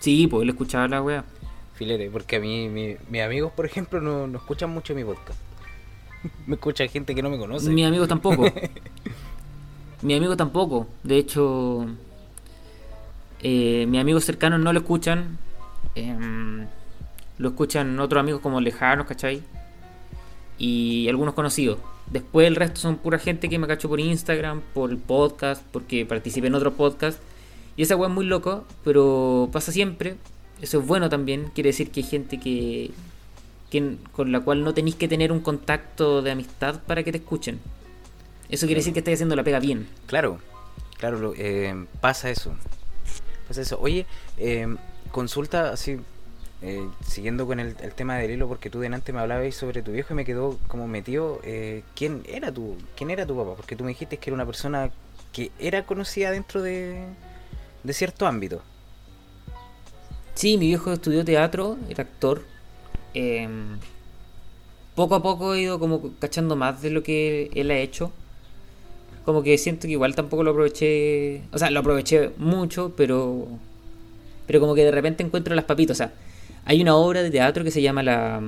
[0.00, 1.24] Sí, pues él escuchaba la wea.
[1.74, 5.38] filete, porque a mí, mi- mis amigos, por ejemplo, no, no escuchan mucho mi podcast.
[6.46, 7.70] me escucha gente que no me conoce.
[7.70, 8.44] Mis amigos tampoco.
[10.02, 10.86] Mis amigos tampoco.
[11.02, 11.86] De hecho,
[13.42, 15.36] eh, mis amigos cercanos no lo escuchan.
[15.94, 16.66] Em,
[17.38, 19.42] lo escuchan otros amigos como lejanos, ¿cachai?
[20.60, 21.78] Y algunos conocidos.
[22.12, 26.04] Después el resto son pura gente que me cacho por Instagram, por el podcast, porque
[26.04, 27.18] participé en otro podcast.
[27.76, 30.16] Y esa weá es muy loco, pero pasa siempre.
[30.60, 31.50] Eso es bueno también.
[31.54, 32.90] Quiere decir que hay gente que,
[33.70, 37.18] que con la cual no tenéis que tener un contacto de amistad para que te
[37.18, 37.58] escuchen.
[38.50, 39.88] Eso quiere decir que estáis haciendo la pega bien.
[40.06, 40.40] Claro,
[40.98, 42.52] claro, eh, pasa eso.
[43.48, 43.78] Pasa eso.
[43.80, 44.04] Oye,
[44.36, 44.66] eh,
[45.10, 45.98] consulta así,
[46.62, 50.12] eh, siguiendo con el, tema del hilo, porque tú delante me hablabas sobre tu viejo
[50.12, 51.40] y me quedó como metido.
[51.44, 53.54] eh, ¿Quién era tu, quién era tu papá?
[53.56, 54.90] Porque tú me dijiste que era una persona
[55.32, 57.04] que era conocida dentro de,
[57.82, 58.62] de cierto ámbito.
[60.34, 62.42] Sí, mi viejo estudió teatro, era actor.
[63.14, 63.78] Em,
[64.94, 68.12] poco a poco he ido como cachando más de lo que él ha hecho.
[69.24, 71.42] Como que siento que igual tampoco lo aproveché.
[71.52, 73.48] O sea, lo aproveché mucho, pero.
[74.46, 75.96] Pero como que de repente encuentro las papitas.
[75.96, 76.12] O sea,
[76.70, 78.40] hay una obra de teatro que se llama La.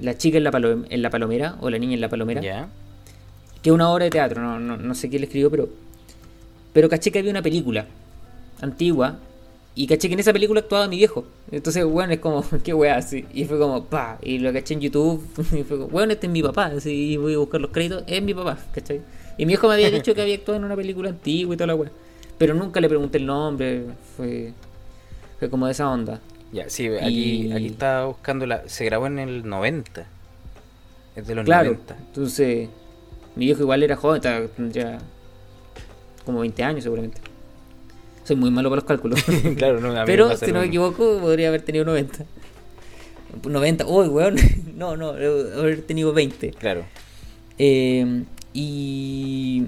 [0.00, 2.40] La chica en la, palo- en la palomera, o la niña en la palomera.
[3.60, 5.68] Que es una obra de teatro, no, no, no sé quién le escribió, pero.
[6.72, 7.86] Pero caché que había una película
[8.60, 9.18] antigua.
[9.74, 11.24] Y caché que en esa película actuaba mi viejo.
[11.50, 13.24] Entonces, bueno, es como, qué weá, así.
[13.34, 14.18] Y fue como, pa.
[14.22, 15.22] Y lo caché en YouTube.
[15.58, 16.66] Y fue como, bueno, este es mi papá.
[16.66, 18.04] Así, y voy a buscar los créditos.
[18.06, 19.00] Es mi papá, ¿cachai?
[19.36, 21.66] Y mi viejo me había dicho que había actuado en una película antigua y toda
[21.66, 21.90] la weá.
[22.38, 23.84] Pero nunca le pregunté el nombre.
[24.16, 24.52] Fue.
[25.38, 26.20] Fue como de esa onda.
[26.52, 28.68] Ya, sí, aquí, Y- aquí estaba buscando la.
[28.68, 30.06] Se grabó en el 90.
[31.16, 31.70] Es de los Claro.
[31.70, 31.96] 90.
[31.98, 32.68] Entonces,
[33.36, 34.98] mi viejo igual era joven, estaba- tendría
[36.24, 37.20] como 20 años seguramente.
[38.24, 39.20] Soy muy malo para los cálculos.
[39.56, 42.24] claro, no, Pero si no me equivoco, podría haber tenido 90.
[43.44, 44.36] 90, uy, weón.
[44.80, 46.52] No, no, haber tenido 20.
[46.52, 46.84] Claro.
[47.58, 49.66] Eh, y.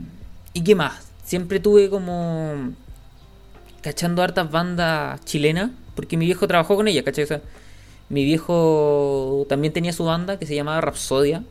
[0.55, 1.07] ¿Y qué más?
[1.25, 2.73] Siempre tuve como.
[3.83, 5.71] cachando hartas bandas chilenas.
[5.95, 7.25] Porque mi viejo trabajó con ellas, ¿cachai?
[7.25, 7.41] O sea,
[8.09, 11.43] mi viejo también tenía su banda que se llamaba Rapsodia.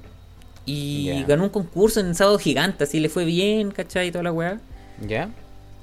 [0.66, 1.24] Y Ya.
[1.26, 4.08] ganó un concurso en Sábado Gigante, así le fue bien, ¿cachai?
[4.08, 4.60] Y toda la weá.
[5.08, 5.30] ¿Ya?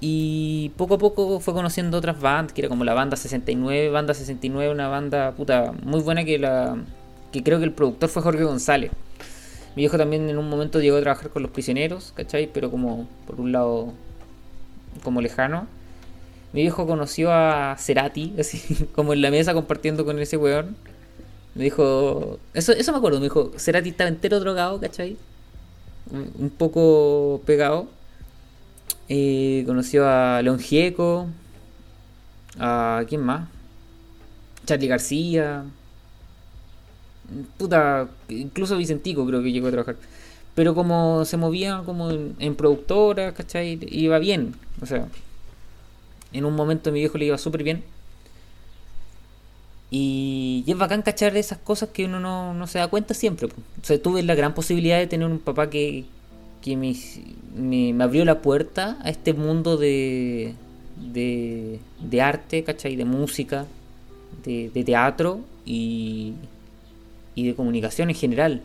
[0.00, 4.14] Y poco a poco fue conociendo otras bandas, que era como la banda 69, banda
[4.14, 6.76] 69, una banda puta muy buena que la
[7.32, 8.92] que creo que el productor fue Jorge González.
[9.74, 12.48] Mi viejo también en un momento llegó a trabajar con los prisioneros, ¿cachai?
[12.52, 13.92] Pero como por un lado
[15.02, 15.66] como lejano.
[16.52, 20.76] Mi viejo conoció a Cerati, así como en la mesa compartiendo con ese weón.
[21.54, 25.16] Me dijo, eso, eso me acuerdo, me dijo, Cerati estaba entero drogado, ¿cachai?
[26.10, 27.88] Un, poco pegado.
[29.08, 31.26] Eh, conoció a León Gieco.
[32.58, 33.04] A.
[33.08, 33.48] ¿Quién más?
[34.64, 35.64] Charlie García.
[37.58, 38.08] Puta.
[38.28, 39.96] Incluso Vicentico creo que llegó a trabajar.
[40.54, 43.78] pero como se movía como en, en productora, ¿cachai?
[43.90, 44.54] Iba bien.
[44.80, 45.08] O sea,
[46.32, 47.82] en un momento a mi viejo le iba súper bien.
[49.90, 53.46] Y, y es bacán cachar esas cosas que uno no, no se da cuenta siempre.
[53.46, 53.50] O
[53.84, 56.04] sea, tuve la gran posibilidad de tener un papá que,
[56.62, 56.94] que me,
[57.56, 60.54] me, me abrió la puerta a este mundo de,
[61.12, 62.96] de, de arte, ¿cachai?
[62.96, 63.64] De música,
[64.44, 66.34] de, de teatro y,
[67.34, 68.62] y de comunicación en general.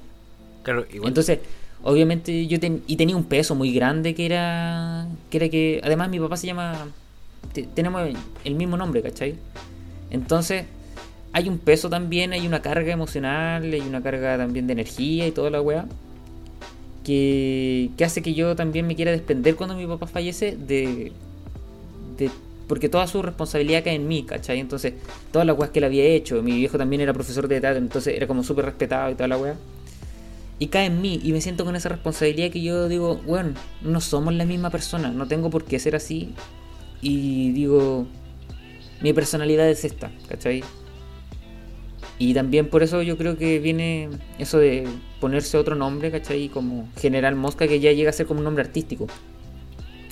[0.63, 1.09] Claro, igual.
[1.09, 1.39] Entonces,
[1.83, 6.09] obviamente yo ten- y tenía un peso muy grande que era que era que además
[6.09, 6.87] mi papá se llama
[7.73, 8.09] tenemos
[8.43, 9.35] el- mismo nombre, ¿cachai?
[10.09, 10.65] Entonces,
[11.31, 15.31] hay un peso también, hay una carga emocional, hay una carga también de energía y
[15.31, 15.85] toda la weá.
[17.03, 21.11] Que, que hace que yo también me quiera desprender cuando mi papá fallece de,
[22.17, 22.31] de
[22.67, 24.59] porque toda su responsabilidad cae en mí, ¿cachai?
[24.59, 24.93] Entonces,
[25.31, 28.15] todas las weas que él había hecho, mi viejo también era profesor de teatro, entonces
[28.15, 29.55] era como súper respetado y toda la wea.
[30.59, 33.51] Y cae en mí, y me siento con esa responsabilidad que yo digo, bueno,
[33.81, 36.33] no somos la misma persona, no tengo por qué ser así.
[37.03, 38.07] Y digo,
[39.01, 40.63] mi personalidad es esta, ¿cachai?
[42.17, 44.87] Y también por eso yo creo que viene eso de
[45.19, 46.47] ponerse otro nombre, ¿cachai?
[46.47, 49.07] Como General Mosca, que ya llega a ser como un nombre artístico.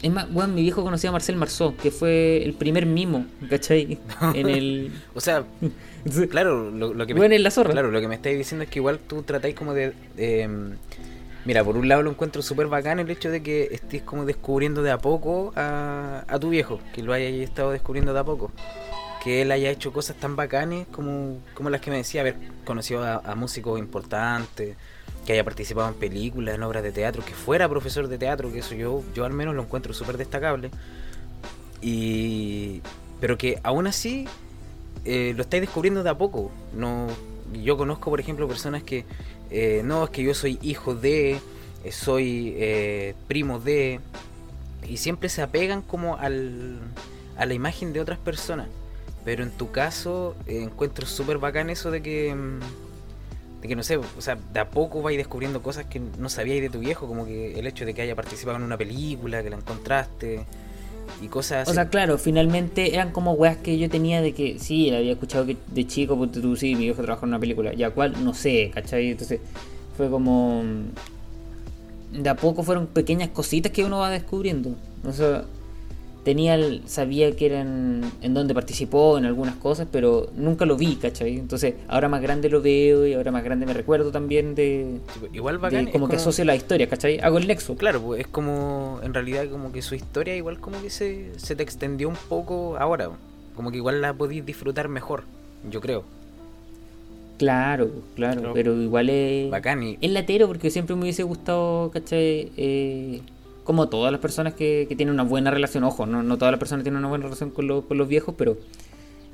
[0.01, 3.97] Es más, bueno, mi viejo conocía a Marcel Marceau, que fue el primer mimo, ¿cachai?
[4.33, 4.91] En el...
[5.13, 5.45] O sea,
[6.29, 7.71] claro, lo, lo que Bueno, en la zorra.
[7.71, 9.93] Claro, lo que me estáis diciendo es que igual tú tratáis como de...
[10.17, 10.71] de, em,
[11.45, 14.83] mira, por un lado lo encuentro súper bacán el hecho de que estés como descubriendo
[14.83, 18.51] de a poco a, a tu viejo, que lo hayas estado descubriendo de a poco.
[19.23, 23.03] Que él haya hecho cosas tan bacanes como, como las que me decía, haber conocido
[23.03, 24.75] a, músicos importantes,
[25.25, 28.59] que haya participado en películas, en obras de teatro, que fuera profesor de teatro, que
[28.59, 30.71] eso yo, yo al menos lo encuentro súper destacable.
[31.81, 32.81] Y...
[33.19, 34.27] Pero que aún así
[35.05, 36.51] eh, lo estáis descubriendo de a poco.
[36.73, 37.07] No,
[37.53, 39.05] yo conozco, por ejemplo, personas que
[39.51, 41.39] eh, no, es que yo soy hijo de,
[41.83, 43.99] eh, soy eh, primo de,
[44.87, 46.79] y siempre se apegan como al,
[47.37, 48.67] a la imagen de otras personas.
[49.23, 53.97] Pero en tu caso encuentro súper bacán eso de que, mm, de que no sé,
[53.97, 57.25] o sea, de a poco vais descubriendo cosas que no sabíais de tu viejo, como
[57.25, 60.45] que el hecho de que haya participado en una película, que la encontraste
[61.21, 61.71] y cosas así.
[61.71, 65.45] O sea, claro, finalmente eran como weas que yo tenía de que sí, había escuchado
[65.45, 68.33] que de chico, porque tú sí, mi viejo trabajó en una película, ya cual, no
[68.33, 69.11] sé, ¿cachai?
[69.11, 69.39] Entonces
[69.97, 70.63] fue como.
[72.11, 74.75] De a poco fueron pequeñas cositas que uno va descubriendo.
[75.07, 75.45] O sea,
[76.23, 80.95] tenía el, sabía que eran en donde participó en algunas cosas, pero nunca lo vi,
[80.95, 81.37] ¿cachai?
[81.37, 84.99] Entonces ahora más grande lo veo y ahora más grande me recuerdo también de.
[85.33, 85.87] igual de bacán.
[85.91, 87.19] como que asocio la historia, ¿cachai?
[87.19, 87.75] Hago el nexo.
[87.75, 91.55] Claro, pues es como, en realidad como que su historia igual como que se, se
[91.55, 93.09] te extendió un poco ahora,
[93.55, 95.23] como que igual la podéis disfrutar mejor,
[95.69, 96.03] yo creo.
[97.37, 98.53] Claro, claro, Claro.
[98.53, 99.49] pero igual es.
[99.49, 99.97] Bacán y...
[99.99, 102.51] Es latero porque siempre me hubiese gustado, ¿cachai?
[102.55, 103.21] Eh,
[103.63, 106.59] como todas las personas que, que tienen una buena relación, ojo, no, no todas las
[106.59, 108.57] personas tienen una buena relación con, los- con los viejos, pero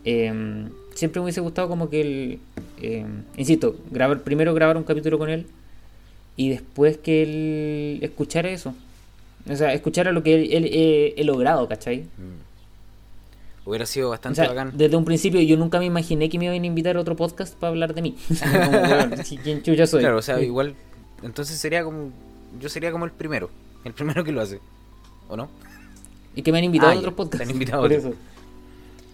[0.06, 2.40] eh, siempre me hubiese gustado como que él,
[2.82, 3.06] eh,
[3.38, 5.46] insisto, grabar, primero grabar un capítulo con él
[6.36, 8.74] y después que él escuchara eso.
[9.50, 12.02] O sea, escuchara lo que él, él, eh, he logrado, ¿cachai?
[12.02, 13.68] Mm.
[13.70, 14.72] Hubiera sido O bastante sea, bacán.
[14.76, 17.54] desde un principio yo nunca me imaginé que me iban a invitar a otro podcast
[17.56, 18.16] para hablar de mí.
[18.66, 19.12] Como, weón,
[19.44, 20.02] ¿Quién chucha soy?
[20.02, 20.74] Claro, o sea, igual,
[21.24, 22.12] entonces sería como,
[22.62, 23.50] yo sería como el primero,
[23.84, 24.62] el primero que lo hace,
[25.28, 25.52] ¿o no?
[26.36, 27.38] Y que me han invitado Ah, a ya, otros podcasts.
[27.38, 28.06] te han invitado a por otros.
[28.08, 28.14] eso.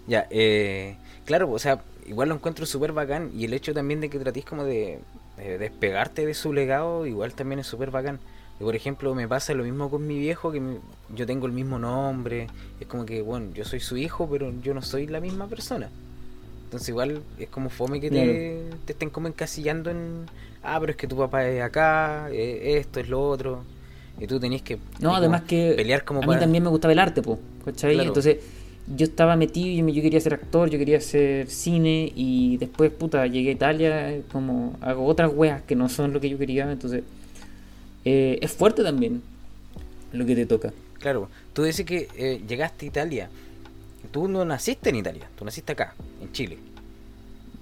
[0.06, 4.10] Ya, eh, claro, o sea, igual lo encuentro súper bacán y el hecho también de
[4.10, 8.20] que tratéis como de, de despegarte de su legado, igual también es súper bacán.
[8.58, 11.52] Y por ejemplo, me pasa lo mismo con mi viejo, que mi- yo tengo el
[11.52, 15.20] mismo nombre, es como que, bueno, yo soy su hijo, pero yo no soy la
[15.20, 15.92] misma persona.
[16.64, 20.30] Entonces igual es como fome que te, te estén como encasillando en,
[20.62, 23.66] ah, pero es que tu papá es acá, eh, esto es lo otro,
[24.18, 26.40] y tú tenés que No, ahí además como que pelear como a mí para...
[26.40, 27.94] también me gustaba el arte, po, ¿cachai?
[27.94, 28.08] Claro.
[28.08, 28.38] Entonces
[28.86, 33.26] yo estaba metido, yo, yo quería ser actor, yo quería hacer cine y después, puta,
[33.26, 37.02] llegué a Italia, como hago otras weas que no son lo que yo quería, entonces
[38.04, 39.22] eh, es fuerte también
[40.12, 40.72] lo que te toca.
[41.00, 43.30] Claro, tú dices que eh, llegaste a Italia.
[44.10, 46.58] Tú no naciste en Italia, tú naciste acá, en Chile.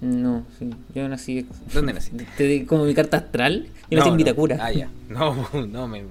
[0.01, 1.47] No, sí, yo nací...
[1.73, 2.27] ¿Dónde naciste?
[2.37, 4.57] te di como mi carta astral, yo nací en Vitacura.
[4.59, 4.89] Ah, ya.
[5.07, 6.03] No, no, me,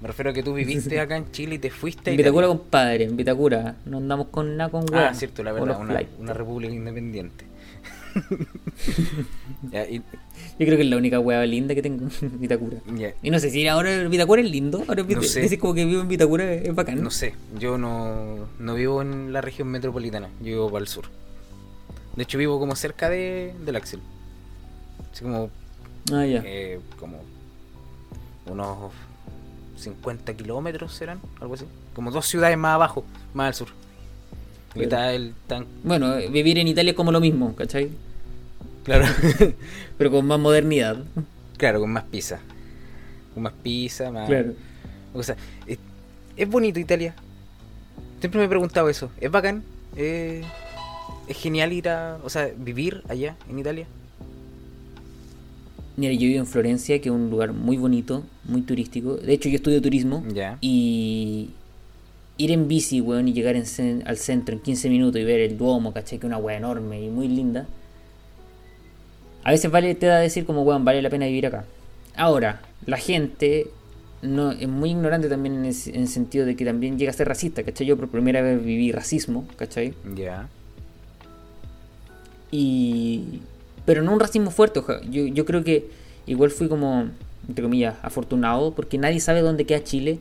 [0.00, 3.04] me refiero a que tú viviste acá en Chile y te fuiste En Vitacura, compadre,
[3.04, 3.76] en Vitacura.
[3.84, 5.18] No andamos con nada con Ah, weas.
[5.18, 7.44] cierto, la verdad, una, una república independiente.
[9.70, 9.98] Ya, y-
[10.58, 12.78] Yo creo que es la única wea linda que tengo en Vitacura.
[13.22, 14.82] Y no sé si ahora Vitacura es lindo.
[14.88, 15.40] Ahora No sé.
[15.42, 17.02] dices como que vivo en Vitacura es bacán.
[17.02, 21.04] no sé, yo no, no vivo en la región metropolitana, yo vivo para el sur.
[22.16, 24.00] De hecho, vivo como cerca de, del Axel.
[25.12, 25.50] Así como
[26.12, 26.42] Ah, ya.
[26.44, 27.18] eh, como
[28.46, 28.92] unos
[29.80, 31.64] 50 kilómetros serán, algo así.
[31.94, 33.68] Como dos ciudades más abajo, más al sur.
[34.74, 35.66] Está el tan...
[35.82, 37.90] Bueno, vivir en Italia es como lo mismo, ¿cachai?
[38.84, 39.06] Claro.
[39.98, 40.98] Pero con más modernidad.
[41.56, 42.40] Claro, con más pizza.
[43.34, 44.28] Con más pizza, más...
[44.28, 44.52] Claro.
[45.12, 45.78] O sea, es,
[46.36, 47.14] es bonito Italia.
[48.20, 49.10] Siempre me he preguntado eso.
[49.20, 49.64] ¿Es bacán?
[49.96, 50.42] Eh,
[51.26, 52.18] ¿Es genial ir a...
[52.22, 53.86] O sea, vivir allá, en Italia?
[56.00, 59.16] Mira, yo vivo en Florencia, que es un lugar muy bonito, muy turístico.
[59.16, 60.24] De hecho, yo estudio turismo.
[60.32, 60.56] Ya.
[60.62, 61.50] Y
[62.38, 65.40] ir en bici, weón, y llegar en cen- al centro en 15 minutos y ver
[65.40, 66.18] el Duomo, ¿cachai?
[66.18, 67.66] Que es una weá enorme y muy linda.
[69.44, 71.66] A veces vale, te da a decir como, weón, vale la pena vivir acá.
[72.16, 73.66] Ahora, la gente
[74.22, 77.14] no es muy ignorante también en el, en el sentido de que también llega a
[77.14, 77.86] ser racista, ¿cachai?
[77.86, 79.92] Yo por primera vez viví racismo, ¿cachai?
[80.16, 80.48] Ya.
[82.50, 83.40] Y...
[83.86, 85.00] Pero no un racismo fuerte, oja.
[85.10, 85.88] Yo, yo creo que
[86.26, 87.08] igual fui como,
[87.48, 90.18] entre comillas, afortunado, porque nadie sabe dónde queda Chile.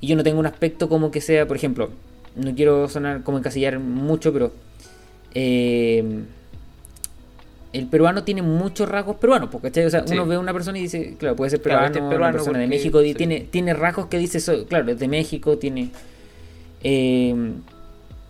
[0.00, 1.90] Y yo no tengo un aspecto como que sea, por ejemplo,
[2.36, 4.52] no quiero sonar como encasillar mucho, pero...
[5.34, 6.22] eh,
[7.72, 9.86] el peruano tiene muchos rasgos peruanos, porque ¿cachai?
[9.86, 10.12] O sea, Sí.
[10.14, 12.10] uno ve a una persona y dice, claro, puede ser Claro, peruano, este es una
[12.10, 13.14] peruano persona de México, sí.
[13.14, 15.90] tiene, tiene rasgos que dice, claro, es de México, tiene...
[16.84, 17.34] eh,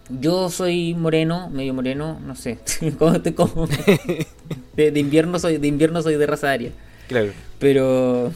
[0.09, 2.59] yo soy moreno, medio moreno, no sé,
[2.99, 3.67] ¿cómo te como?
[4.77, 6.71] De, de invierno soy de invierno soy de raza aria,
[7.09, 7.31] Claro.
[7.61, 8.33] pero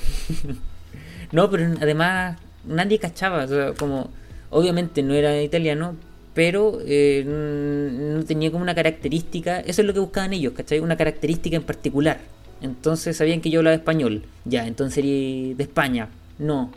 [1.33, 4.11] no, pero además nadie cachaba, o sea, como
[4.50, 5.96] obviamente no era italiano,
[6.35, 10.78] pero eh, no tenía como una característica, eso es lo que buscaban ellos, ¿cachai?
[10.78, 12.20] Una característica en particular.
[12.61, 16.70] Entonces sabían que yo hablaba español, ya, entonces eres de España, no.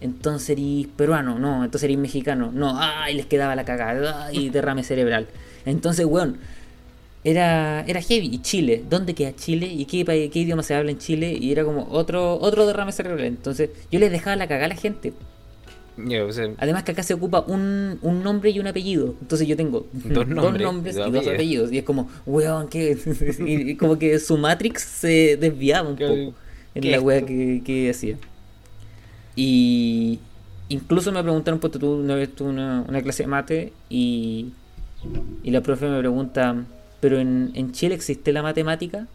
[0.00, 4.82] Entonces eres peruano, no, entonces eres mexicano, no, ay, les quedaba la cagada, ay, derrame
[4.82, 5.26] cerebral.
[5.66, 6.38] Entonces, weón,
[7.22, 8.28] era, era heavy.
[8.32, 9.66] Y Chile, ¿dónde queda Chile?
[9.66, 11.36] ¿Y qué, qué idioma se habla en Chile?
[11.38, 13.26] Y era como otro, otro derrame cerebral.
[13.26, 15.12] Entonces, yo les dejaba la cagada a la gente.
[15.98, 19.14] Ya, o sea, Además que acá se ocupa un, un nombre y un apellido.
[19.20, 21.72] Entonces yo tengo Dos nombres y dos y dos apellidos.
[21.72, 26.34] Y es como, weón, que como que su Matrix se desviaba un ¿Qué- poco
[26.74, 28.16] en la wea que hacía.
[29.42, 30.18] Y
[30.68, 34.52] incluso me preguntaron, pues tú una vez tuve una, una clase de mate y,
[35.42, 36.62] y la profe me pregunta,
[37.00, 39.06] ¿pero en, en Chile existe la matemática?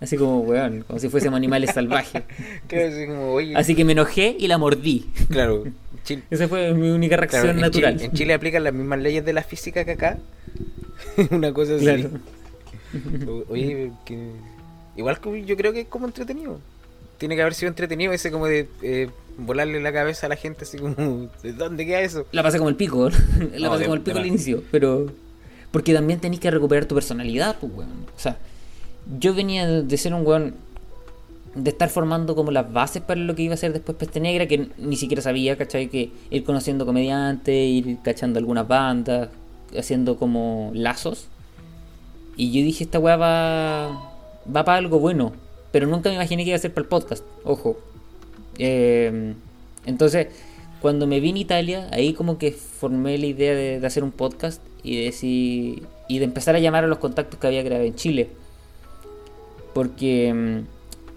[0.00, 2.24] Así como, weón, como si fuésemos animales salvajes.
[2.66, 5.06] claro, así como, oye, Así que me enojé y la mordí.
[5.28, 5.62] claro,
[6.02, 7.92] Chile, Esa fue mi única claro, reacción en, natural.
[7.94, 10.18] Chile, en Chile aplican las mismas leyes de la física que acá.
[11.30, 11.84] Una cosa así.
[11.84, 12.10] Claro.
[13.48, 14.32] Oye, que...
[14.96, 16.58] igual que yo creo que es como entretenido.
[17.20, 20.64] Tiene que haber sido entretenido ese como de eh, volarle la cabeza a la gente
[20.64, 20.94] así como,
[21.42, 22.24] ¿de dónde queda eso?
[22.32, 23.10] La pasé como el pico,
[23.52, 25.12] la No, pasé como el pico al inicio, pero
[25.70, 28.06] porque también tenés que recuperar tu personalidad, pues weón.
[28.16, 28.38] O sea,
[29.18, 30.54] yo venía de ser un weón
[31.54, 34.46] de estar formando como las bases para lo que iba a ser después Peste Negra,
[34.46, 35.88] que ni siquiera sabía, ¿cachai?
[35.88, 39.28] Que ir conociendo comediantes, ir cachando algunas bandas,
[39.76, 41.26] haciendo como lazos.
[42.34, 43.88] Y yo dije, esta weá va,
[44.46, 45.32] va para algo bueno,
[45.72, 47.78] pero nunca me imaginé que iba a ser para el podcast, ojo.
[48.58, 49.34] Eh,
[49.86, 50.28] entonces,
[50.80, 54.10] cuando me vine a Italia, ahí como que formé la idea de, de hacer un
[54.12, 57.84] podcast y de, decir- y de empezar a llamar a los contactos que había creado
[57.84, 58.28] en Chile.
[59.74, 60.58] Porque mm,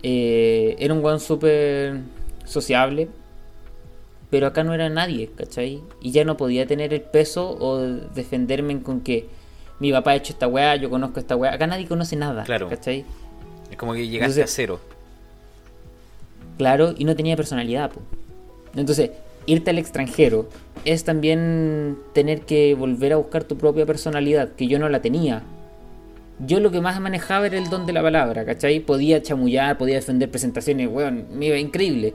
[0.04, 2.00] eh, era un weón súper
[2.46, 3.08] sociable,
[4.30, 5.82] pero acá no era nadie, ¿cachai?
[6.02, 9.28] Y ya no podía tener el peso o defenderme con que
[9.80, 11.54] mi papá ha hecho esta weá, yo conozco esta weá.
[11.54, 12.70] Acá nadie conoce nada, Claro.
[12.70, 13.06] ¿cachai?
[13.74, 14.80] Es como que llegaste Entonces- a cero.
[16.60, 17.90] Claro, y no tenía personalidad.
[17.90, 18.02] po.
[18.76, 19.10] Entonces,
[19.48, 20.48] irte al extranjero
[20.86, 25.42] es también tener que volver a buscar tu propia personalidad, que yo no la tenía.
[26.46, 28.80] Yo lo que más manejaba era el don de la palabra, ¿cachai?
[28.80, 32.14] Podía chamullar, podía defender presentaciones, weón, me iba increíble.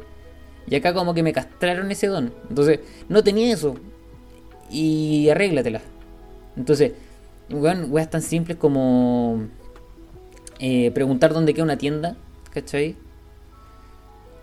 [0.69, 2.33] Y acá como que me castraron ese don.
[2.49, 3.75] Entonces, no tenía eso.
[4.71, 5.81] Y arréglatela.
[6.57, 6.93] Entonces,
[7.51, 9.49] weón, weas tan simples como
[10.59, 12.17] eh, preguntar dónde queda una tienda,
[12.53, 12.97] ¿cachai?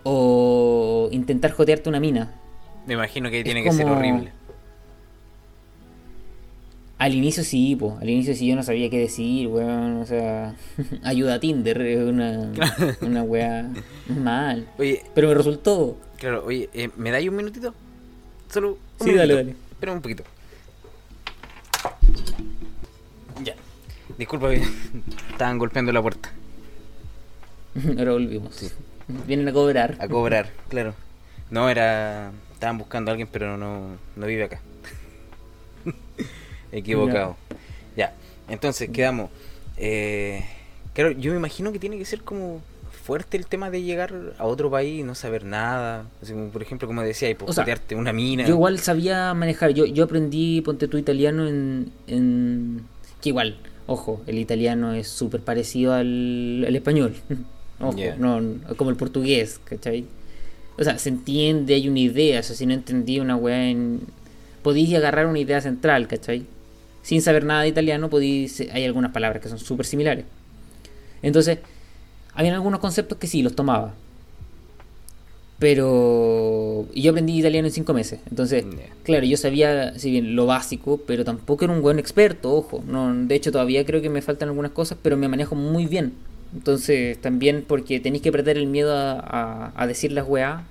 [0.04, 2.32] O intentar jotearte una mina.
[2.86, 4.32] Me imagino que Es tiene que ser horrible.
[6.98, 7.98] Al inicio sí, po.
[8.00, 9.96] Al inicio sí yo no sabía qué decir, weón.
[9.98, 10.54] O sea,
[11.02, 12.52] ayuda a Tinder, es una,
[13.02, 13.68] una wea
[14.08, 14.66] mal.
[14.78, 15.96] Oye, Pero me resultó.
[16.16, 17.74] claro, oye, eh, ¿me dais un minutito?
[18.50, 19.54] Solo un Sí, dale, dale.
[19.72, 20.22] Espera un poquito.
[24.18, 26.30] Disculpa, estaban golpeando la puerta.
[27.98, 28.54] Ahora volvimos.
[28.54, 28.70] Sí.
[29.26, 29.96] Vienen a cobrar.
[30.00, 30.94] A cobrar, claro.
[31.50, 32.32] No, era.
[32.54, 34.60] Estaban buscando a alguien, pero no, no vive acá.
[36.72, 37.36] Equivocado.
[37.96, 38.14] Ya.
[38.48, 39.30] Entonces quedamos.
[39.76, 40.44] Eh,
[40.94, 42.62] claro, yo me imagino que tiene que ser como
[43.06, 46.06] fuerte el tema de llegar a otro país y no saber nada.
[46.52, 47.56] por ejemplo, como decía, y pues,
[47.94, 48.44] una mina.
[48.44, 49.70] Yo igual sabía manejar.
[49.70, 52.82] Yo, yo aprendí, ponte tu italiano en, en.
[53.20, 57.14] Que igual, ojo, el italiano es súper parecido al, español.
[57.80, 58.40] ojo, no,
[58.76, 60.06] como el portugués, ¿cachai?
[60.78, 62.40] O sea, se entiende, hay una idea.
[62.40, 64.00] O sea, si no entendí una weá en.
[64.62, 66.44] Podéis agarrar una idea central, ¿cachai?
[67.02, 68.60] Sin saber nada de italiano, podéis.
[68.72, 70.24] Hay algunas palabras que son súper similares.
[71.22, 71.58] Entonces,
[72.34, 73.94] habían algunos conceptos que sí, los tomaba.
[75.58, 76.86] Pero.
[76.92, 78.20] Y yo aprendí italiano en cinco meses.
[78.28, 78.64] Entonces,
[79.04, 82.82] claro, yo sabía, si bien, lo básico, pero tampoco era un buen experto, ojo.
[82.86, 86.12] No, de hecho, todavía creo que me faltan algunas cosas, pero me manejo muy bien.
[86.54, 90.64] Entonces, también porque tenéis que perder el miedo a, a, decir las weá.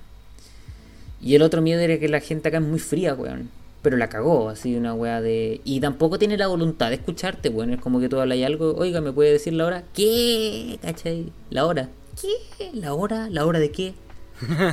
[1.20, 3.50] Y el otro miedo era que la gente acá es muy fría, weón.
[3.82, 5.60] Pero la cagó, así una weá de.
[5.64, 7.72] Y tampoco tiene la voluntad de escucharte, weón.
[7.72, 9.84] Es como que tú hablas algo, oiga, ¿me puede decir la hora?
[9.94, 10.78] ¿Qué?
[10.80, 11.32] ¿Cachai?
[11.50, 11.88] ¿La hora?
[12.20, 12.70] ¿Qué?
[12.72, 13.28] ¿La hora?
[13.30, 13.94] ¿La hora de qué?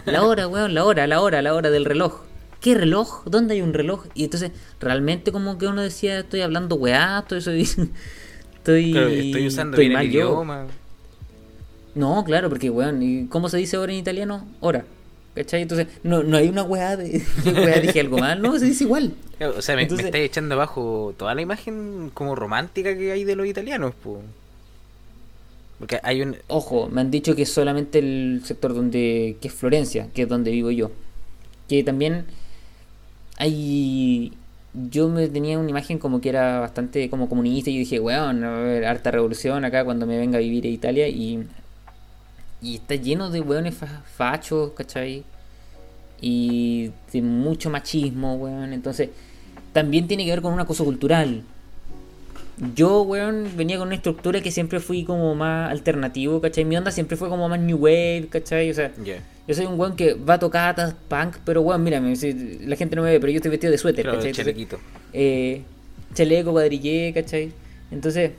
[0.05, 2.21] La hora, weón, la hora, la hora, la hora del reloj.
[2.59, 3.23] ¿Qué reloj?
[3.25, 4.05] ¿Dónde hay un reloj?
[4.13, 7.67] Y entonces, realmente como que uno decía, estoy hablando weá, estoy...
[8.63, 10.67] Estoy, estoy usando bien el idioma.
[11.95, 14.47] No, claro, porque weón, ¿y cómo se dice hora en italiano?
[14.61, 14.85] Hora.
[15.35, 15.63] ¿Cachai?
[15.63, 17.23] Entonces, no, no hay una weá de.
[17.45, 18.41] weá dije algo mal?
[18.41, 19.13] No, se dice igual.
[19.57, 23.47] O sea, me, estáis echando abajo toda la imagen como romántica que hay de los
[23.47, 24.19] italianos, pues.
[25.83, 26.37] Porque hay un.
[26.47, 29.35] Ojo, me han dicho que es solamente el sector donde.
[29.41, 30.91] que es Florencia, que es donde vivo yo.
[31.67, 32.25] Que también
[33.37, 34.31] hay.
[34.73, 38.59] Yo me tenía una imagen como que era bastante como comunista y dije, weón, a
[38.59, 41.45] ver, harta revolución acá cuando me venga a vivir a Italia y
[42.61, 43.75] y está lleno de weones
[44.15, 45.25] fachos, ¿cachai?
[46.21, 48.71] Y de mucho machismo, weón.
[48.71, 49.09] Entonces,
[49.73, 51.43] también tiene que ver con una cosa cultural.
[52.75, 56.65] Yo, weón, venía con una estructura que siempre fui como más alternativo, ¿cachai?
[56.65, 58.69] Mi onda siempre fue como más new wave, ¿cachai?
[58.69, 58.91] O sea,
[59.47, 62.15] yo soy un weón que va a tocar punk, pero weón, mírame,
[62.65, 64.31] la gente no me ve, pero yo estoy vestido de suéter, ¿cachai?
[64.31, 64.79] chalequito.
[65.13, 65.63] Eh,
[66.13, 67.51] chaleco, cuadrillé, ¿cachai?
[67.91, 68.31] Entonces,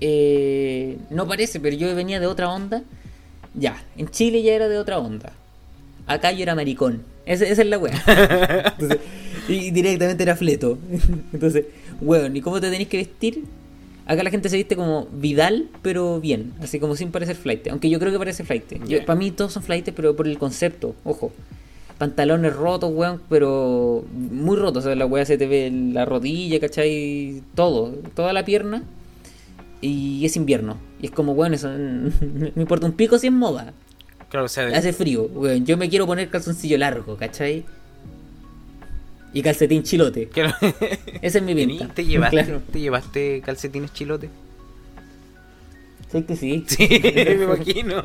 [0.00, 2.82] eh, no parece, pero yo venía de otra onda
[3.54, 5.32] ya, en Chile ya era de otra onda.
[6.06, 7.02] Acá yo era maricón.
[7.26, 8.74] Esa, es la wea.
[9.48, 10.78] y directamente era fleto.
[11.32, 11.66] Entonces,
[12.02, 13.44] weón, ¿y cómo te tenéis que vestir?
[14.06, 16.52] Acá la gente se viste como Vidal, pero bien.
[16.60, 17.68] Así como sin parecer flight.
[17.68, 18.64] Aunque yo creo que parece flight.
[19.06, 20.94] Para mí todos son flight, pero por el concepto.
[21.04, 21.32] Ojo.
[21.98, 24.84] Pantalones rotos, weón, pero muy rotos.
[24.84, 27.42] O sea, la wea se te ve la rodilla, ¿cachai?
[27.54, 27.92] Todo.
[28.14, 28.82] Toda la pierna
[29.82, 30.78] y es invierno.
[31.00, 31.68] Y es como, bueno, eso
[32.54, 33.72] me importa un pico si es moda.
[34.30, 35.28] Claro, o sea, Hace frío,
[35.58, 37.64] Yo me quiero poner calzoncillo largo, ¿cachai?
[39.32, 40.28] Y calcetín chilote.
[41.22, 41.88] Esa es mi pinta.
[41.88, 44.28] ¿Te llevaste, ¿Te llevaste calcetines chilote?
[46.10, 46.64] Sí que sí.
[46.68, 48.02] Sí, me imagino.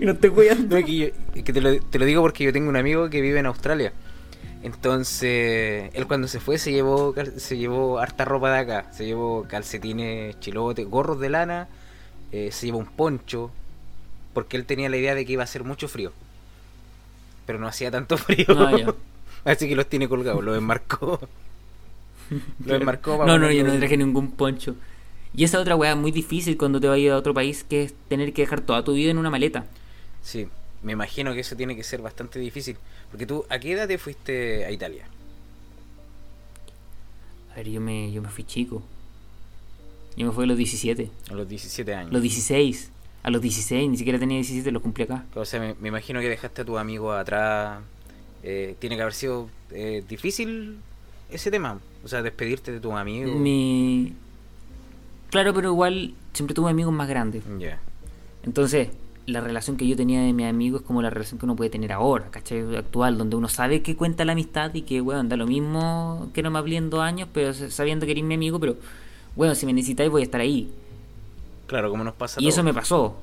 [0.00, 0.76] No estoy cuidando.
[0.76, 1.12] que,
[1.44, 3.92] te, lo, te lo digo porque yo tengo un amigo que vive en Australia.
[4.62, 9.44] Entonces, él cuando se fue se llevó se llevó harta ropa de acá, se llevó
[9.48, 11.68] calcetines, chilotes, gorros de lana,
[12.30, 13.50] eh, se llevó un poncho,
[14.32, 16.12] porque él tenía la idea de que iba a hacer mucho frío.
[17.44, 18.46] Pero no hacía tanto frío.
[18.50, 18.94] Ah,
[19.44, 21.20] Así que los tiene colgados, los enmarcó.
[22.64, 24.76] los enmarcó No, no, yo no traje ningún poncho.
[25.34, 27.84] Y esa otra weá muy difícil cuando te vas a ir a otro país, que
[27.84, 29.66] es tener que dejar toda tu vida en una maleta.
[30.22, 30.48] Sí,
[30.82, 32.76] me imagino que eso tiene que ser bastante difícil.
[33.10, 35.06] Porque tú, ¿a qué edad te fuiste a Italia?
[37.52, 38.82] A ver, yo me, yo me fui chico.
[40.16, 41.10] Yo me fui a los 17.
[41.30, 42.12] A los 17 años.
[42.12, 42.90] Los 16.
[43.22, 45.24] A los 16, ni siquiera tenía 17, los cumplí acá.
[45.34, 47.80] O sea, me, imagino que dejaste a tu amigo atrás.
[48.42, 50.78] Eh, tiene que haber sido eh, difícil
[51.30, 51.78] ese tema.
[52.04, 53.32] O sea, despedirte de tu amigo.
[53.34, 54.14] Mi...
[55.30, 57.44] Claro, pero igual siempre tuve amigos más grandes.
[57.58, 57.80] Ya.
[58.42, 58.88] Entonces,
[59.26, 61.70] la relación que yo tenía de mi amigo es como la relación que uno puede
[61.70, 62.76] tener ahora, ¿cachai?
[62.76, 66.42] Actual, donde uno sabe que cuenta la amistad y que, bueno, da lo mismo que
[66.42, 68.76] no me hablé en dos años, pero sabiendo que eres mi amigo, pero,
[69.36, 70.70] bueno, si me necesitáis voy a estar ahí.
[71.66, 72.40] Claro, como nos pasa.
[72.40, 73.16] Y eso me pasó.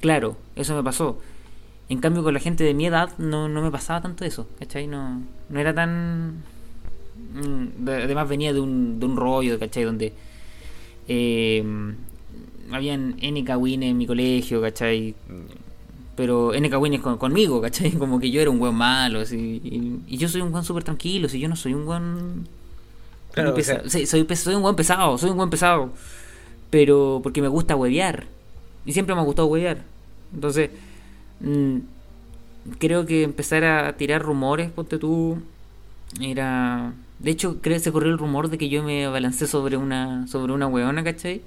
[0.00, 1.18] Claro, eso me pasó.
[1.88, 4.86] En cambio, con la gente de mi edad no, no me pasaba tanto eso, ¿cachai?
[4.86, 6.42] No, no era tan...
[7.34, 9.84] Mm, además venía de un, de un rollo, ¿cachai?
[9.84, 10.12] Donde...
[11.06, 11.62] Eh,
[12.72, 15.14] habían N Kawines en mi colegio, ¿cachai?
[16.16, 17.90] Pero N Kawines con, conmigo, ¿cachai?
[17.98, 21.28] Como que yo era un buen malo, así, y, yo soy un buen súper tranquilo,
[21.28, 22.48] si yo no soy un buen...
[23.32, 23.56] Claro,
[23.88, 25.90] soy, soy, un buen pesado, soy un buen pesado.
[26.70, 28.26] Pero porque me gusta huevear.
[28.86, 29.78] Y siempre me ha gustado huevear.
[30.32, 30.70] Entonces,
[32.78, 35.38] creo que empezar a tirar rumores, ponte tú,
[36.20, 36.92] era...
[37.18, 40.26] De hecho, creo que se corrió el rumor de que yo me abalancé sobre una
[40.26, 41.42] sobre una hueona, ¿cachai?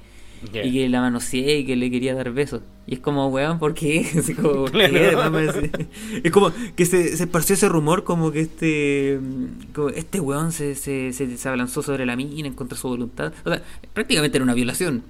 [0.54, 2.62] Y que la manoseé y que le quería dar besos.
[2.86, 4.02] Y es como, weón, ¿por qué?
[6.24, 9.20] Es como que se, se esparció ese rumor como que este
[9.74, 13.34] como este weón se, se, se, abalanzó sobre la mina en contra de su voluntad.
[13.46, 13.64] O sea,
[13.94, 15.04] prácticamente era una violación.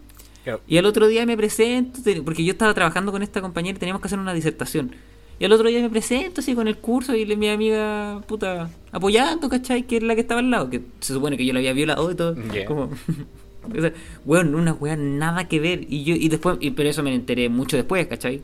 [0.67, 4.01] Y al otro día me presento, porque yo estaba trabajando con esta compañera y teníamos
[4.01, 4.91] que hacer una disertación.
[5.39, 9.49] Y al otro día me presento así con el curso y mi amiga, puta, apoyando,
[9.49, 9.83] ¿cachai?
[9.83, 12.09] Que es la que estaba al lado, que se supone que yo la había violado
[12.11, 12.35] y todo.
[12.65, 12.83] Como,
[13.77, 13.93] o sea,
[14.25, 15.85] bueno, una weá nada que ver.
[15.89, 18.41] Y yo, y después, y, pero eso me enteré mucho después, ¿cachai?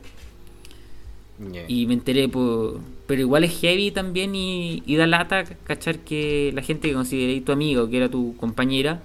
[1.66, 2.78] Y me enteré, por,
[3.08, 5.98] pero igual es heavy también y, y da lata, ¿cachar?
[5.98, 9.02] Que la gente que consideré tu amigo, que era tu compañera,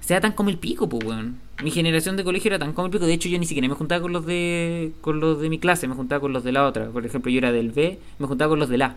[0.00, 1.45] sea tan como el pico, pues, weón.
[1.62, 3.06] Mi generación de colegio era tan pico.
[3.06, 5.88] De hecho, yo ni siquiera me juntaba con los de con los de mi clase,
[5.88, 6.86] me juntaba con los de la otra.
[6.90, 8.96] Por ejemplo, yo era del B, me juntaba con los del A.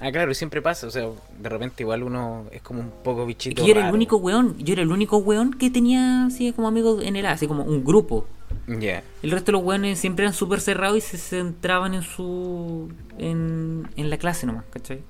[0.00, 0.86] Ah, claro, siempre pasa.
[0.86, 1.08] O sea,
[1.40, 3.64] de repente igual uno es como un poco bichito.
[3.64, 4.56] Yo era el único weón.
[4.58, 7.64] Yo era el único weón que tenía así como amigos en el A, así como
[7.64, 8.26] un grupo.
[8.66, 9.02] Ya.
[9.22, 12.90] El resto de los weones siempre eran súper cerrados y se centraban en su.
[13.18, 15.00] En, en la clase nomás, ¿cachai?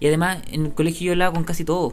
[0.00, 1.92] Y además, en el colegio yo hablaba con casi todos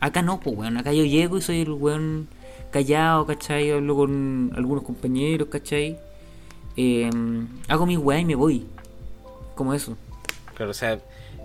[0.00, 0.78] Acá no, pues, weón.
[0.78, 2.28] Acá yo llego y soy el weón
[2.70, 3.70] callado, ¿cachai?
[3.70, 5.98] Hablo con algunos compañeros, ¿cachai?
[6.76, 8.66] Em, hago mi weá y me voy.
[9.54, 9.96] Como eso.
[10.54, 11.00] Claro, o sea,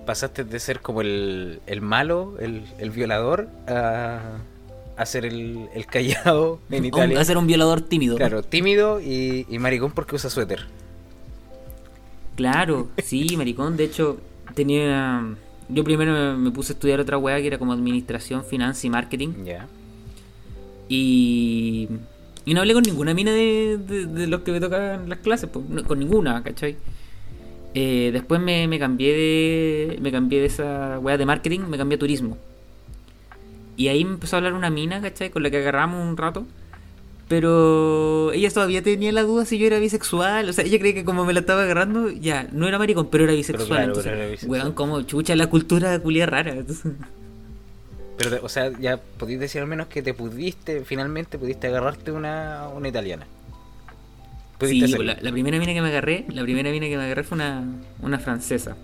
[0.05, 4.37] pasaste de ser como el, el malo, el, el, violador, a,
[4.97, 7.19] a ser el, el callado en Italia.
[7.19, 8.15] A ser un violador tímido.
[8.17, 10.65] Claro, tímido y, y maricón porque usa suéter.
[12.35, 13.77] Claro, sí, maricón.
[13.77, 14.17] De hecho,
[14.53, 15.35] tenía
[15.67, 19.29] yo primero me, puse a estudiar otra weá que era como administración, finanzas y marketing.
[19.43, 19.67] Ya.
[20.87, 21.87] Y,
[22.45, 25.83] y no hablé con ninguna mina de, de, los que me tocan las clases, pues,
[25.83, 26.77] con ninguna, ¿cachai?
[27.73, 31.97] Eh, después me, me, cambié de me cambié de esa weá de marketing, me cambié
[31.97, 32.37] a turismo.
[33.77, 35.29] Y ahí me empezó a hablar una mina, ¿cachai?
[35.29, 36.45] Con la que agarramos un rato.
[37.27, 40.47] Pero ella todavía tenía la duda si yo era bisexual.
[40.47, 43.23] O sea, ella creía que como me la estaba agarrando, ya, no era maricón, pero
[43.23, 43.93] era bisexual.
[43.95, 46.55] Pero Weón, como chucha la cultura culia rara.
[48.17, 52.69] Pero, o sea, ya podéis decir al menos que te pudiste, finalmente pudiste agarrarte una,
[52.73, 53.27] una italiana.
[54.61, 57.23] Sí, pues, la, la, primera mina que me agarré, la primera mina que me agarré
[57.23, 57.65] fue una,
[58.01, 58.77] una francesa.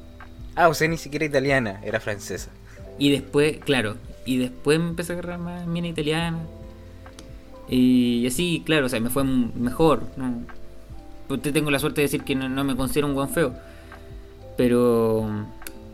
[0.55, 2.49] Ah, o sea, ni siquiera italiana, era francesa.
[2.99, 6.39] Y después, claro, y después me empecé a agarrar más mina italiana.
[7.69, 10.03] Y así, claro, o sea, me fue mejor.
[10.17, 10.43] ¿no?
[11.29, 13.55] Usted tengo la suerte de decir que no, me considero un buen feo.
[14.57, 15.27] Pero,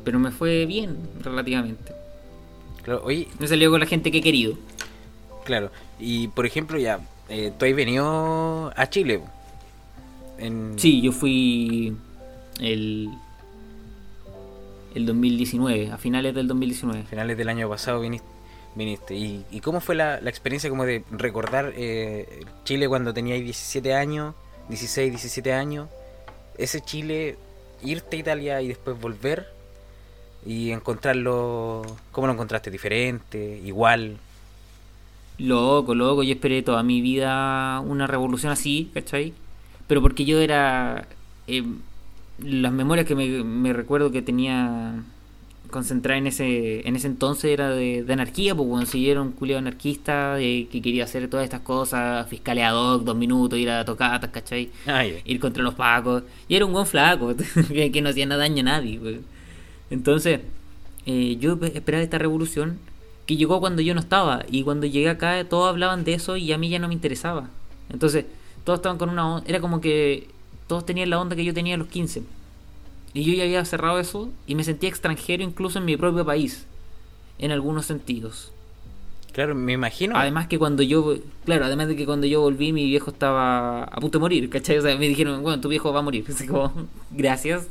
[0.03, 1.93] pero me fue bien, relativamente.
[2.87, 4.53] Claro, oye, me salió con la gente que he querido.
[5.43, 9.19] Claro, y por ejemplo, ya, eh, tú has venido a Chile.
[10.37, 10.79] En...
[10.79, 11.97] Sí, yo fui
[12.61, 13.09] el,
[14.95, 17.01] el 2019, a finales del 2019.
[17.01, 18.25] A finales del año pasado viniste
[18.75, 19.15] viniste.
[19.15, 23.95] ¿Y, y cómo fue la, la, experiencia como de recordar eh, Chile cuando teníais 17
[23.95, 24.33] años,
[24.69, 25.89] 16, 17 años?
[26.57, 27.35] Ese Chile,
[27.83, 29.56] irte a Italia y después volver
[30.45, 32.71] y encontrarlo, ¿cómo lo encontraste?
[32.71, 33.61] ¿Diferente?
[33.65, 34.17] ¿Igual?
[35.37, 39.33] Loco, loco, yo esperé toda mi vida una revolución así, ¿cachai?
[39.87, 41.07] Pero porque yo era...
[41.47, 41.63] Eh,
[42.39, 45.03] las memorias que me, recuerdo que tenía
[45.71, 50.35] concentrar en ese en ese entonces era de, anarquía, pues bueno, si un culiado anarquista
[50.35, 54.29] de, que quería hacer todas estas cosas, fiscales ad hoc, dos minutos, ir a tocatas,
[54.29, 54.69] ¿cachai?
[55.25, 56.23] Ir contra los pacos.
[56.47, 57.35] Y era un buen flaco,
[57.67, 59.17] que, no hacía nada daño a nadie, pues.
[59.89, 60.41] Entonces,
[61.05, 62.79] eh, yo esperaba esta revolución
[63.25, 64.45] que llegó cuando yo no estaba.
[64.49, 67.49] Y cuando llegué acá, todos hablaban de eso y a mí ya no me interesaba.
[67.89, 68.25] Entonces,
[68.63, 69.47] todos estaban con una onda.
[69.47, 70.29] Era como que
[70.67, 72.23] todos tenían la onda que yo tenía a los 15.
[73.13, 76.65] Y yo ya había cerrado eso y me sentía extranjero incluso en mi propio país,
[77.39, 78.51] en algunos sentidos.
[79.33, 80.17] Claro, me imagino.
[80.17, 81.15] Además que cuando yo,
[81.45, 84.77] claro, además de que cuando yo volví mi viejo estaba a punto de morir, ¿cachai?
[84.79, 86.25] O sea, me dijeron, bueno, tu viejo va a morir.
[86.29, 86.71] Así como,
[87.11, 87.67] gracias.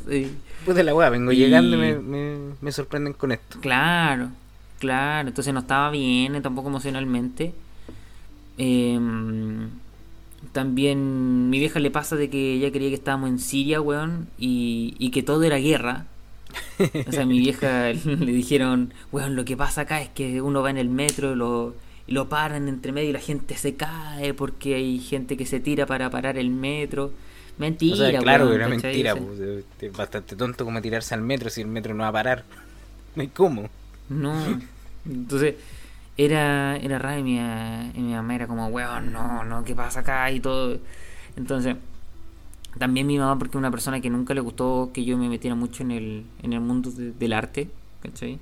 [0.64, 3.58] Pues de la weá, vengo llegando y me, me, me, sorprenden con esto.
[3.60, 4.30] Claro,
[4.78, 7.52] claro, entonces no estaba bien, tampoco emocionalmente.
[8.58, 8.98] Eh,
[10.52, 15.10] también mi vieja le pasa de que ella creía que estábamos en Siria, weón, y,
[15.10, 16.06] que todo era guerra.
[17.06, 20.62] O sea, a mi vieja le dijeron, weón, lo que pasa acá es que uno
[20.62, 21.74] va en el metro y lo,
[22.06, 25.60] y lo paran entre medio y la gente se cae porque hay gente que se
[25.60, 27.12] tira para parar el metro.
[27.58, 31.94] Mentira, claro, era mentira, pues, es bastante tonto como tirarse al metro si el metro
[31.94, 32.44] no va a parar.
[33.16, 33.70] No hay cómo.
[34.10, 34.60] No.
[35.06, 35.54] Entonces,
[36.18, 40.30] era, era raro y mi, mamá era como, weón, no, no, ¿qué pasa acá?
[40.30, 40.78] Y todo.
[41.36, 41.76] Entonces,
[42.78, 45.54] también mi mamá, porque es una persona que nunca le gustó que yo me metiera
[45.54, 47.70] mucho en el, en el mundo del arte,
[48.02, 48.38] ¿cachai?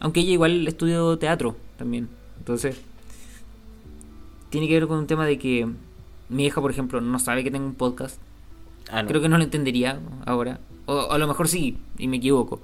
[0.00, 2.08] Aunque ella igual estudió teatro también.
[2.38, 2.80] Entonces,
[4.50, 5.68] tiene que ver con un tema de que
[6.28, 8.20] mi hija, por ejemplo, no sabe que tengo un podcast.
[8.90, 10.60] Ah, Creo que no lo entendería ahora.
[10.86, 12.60] O a lo mejor sí, y me equivoco.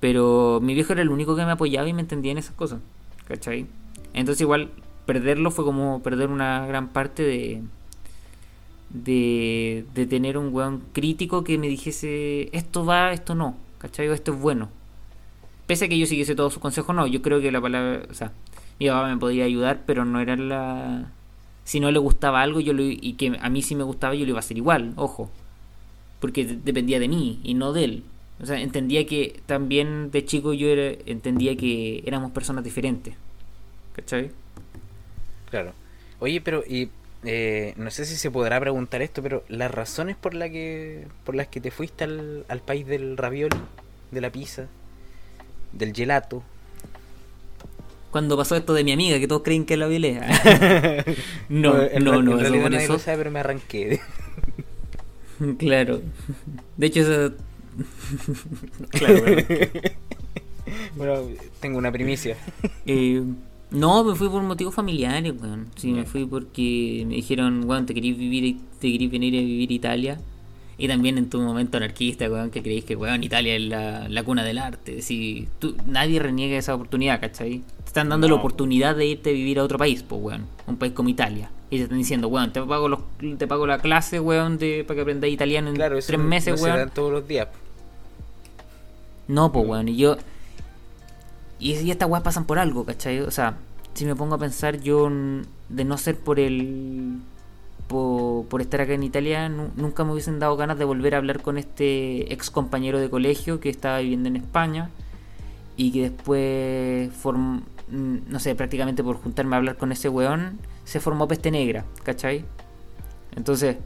[0.00, 2.80] Pero mi viejo era el único que me apoyaba y me entendía en esas cosas.
[3.26, 3.66] ¿Cachai?
[4.14, 4.70] Entonces igual
[5.04, 7.62] perderlo fue como perder una gran parte de...
[8.90, 14.06] De, tener un weón crítico que me dijese esto va, esto no, ¿cachai?
[14.08, 14.68] Esto es bueno.
[15.66, 18.14] Pese a que yo siguiese todos sus consejos, no, yo creo que la palabra, o
[18.14, 18.32] sea,
[18.78, 21.10] mi papá me podía ayudar, pero no era la...
[21.64, 24.24] Si no le gustaba algo yo lo, y que a mí sí me gustaba, yo
[24.24, 25.30] lo iba a hacer igual, ojo.
[26.20, 28.04] Porque dependía de mí y no de él.
[28.40, 33.14] O sea, entendía que también de chico yo era, entendía que éramos personas diferentes.
[33.94, 34.30] ¿Cachai?
[35.50, 35.72] Claro.
[36.20, 36.90] Oye, pero y
[37.26, 41.34] eh, no sé si se podrá preguntar esto, pero las razones por la que por
[41.34, 43.56] las que te fuiste al, al país del ravioli,
[44.10, 44.66] de la pizza,
[45.72, 46.42] del gelato.
[48.10, 50.20] Cuando pasó esto de mi amiga, que todos creen que la violé.
[51.48, 52.92] no, en no, no, en eso por eso.
[52.94, 54.00] lo sabe, pero me arranqué.
[55.58, 56.00] Claro.
[56.78, 57.34] De hecho, eso...
[58.88, 59.22] claro,
[60.96, 61.28] bueno,
[61.60, 62.38] tengo una primicia.
[62.86, 63.22] Eh,
[63.70, 65.66] no, me fui por motivos familiares, weón.
[65.76, 69.70] Sí, me fui porque me dijeron, weón, te querís vivir, te querís venir a vivir
[69.70, 70.20] a Italia.
[70.78, 74.22] Y también en tu momento anarquista, weón, que creéis que, weón, Italia es la, la
[74.22, 75.00] cuna del arte.
[75.02, 77.62] Si tú, nadie reniega esa oportunidad, ¿cachai?
[77.78, 80.46] Te están dando la oportunidad de irte a vivir a otro país, pues, weón.
[80.66, 81.50] Un país como Italia.
[81.70, 83.00] Y te están diciendo, weón, te pago, los,
[83.38, 86.58] te pago la clase, weón, de, para que aprendas italiano en Claro, tres meses, no
[86.58, 86.90] se weón.
[86.90, 87.48] todos los días.
[89.28, 90.16] No, pues, weón, y yo.
[91.58, 93.20] Y, y estas weas pasan por algo, ¿cachai?
[93.20, 93.56] O sea,
[93.94, 95.08] si me pongo a pensar, yo
[95.68, 97.18] de no ser por el.
[97.88, 101.18] Por, por estar acá en Italia, nu- nunca me hubiesen dado ganas de volver a
[101.18, 104.90] hablar con este ex compañero de colegio que estaba viviendo en España
[105.76, 110.98] y que después, form- no sé, prácticamente por juntarme a hablar con ese weón, se
[110.98, 112.44] formó Peste Negra, ¿cachai?
[113.36, 113.76] Entonces,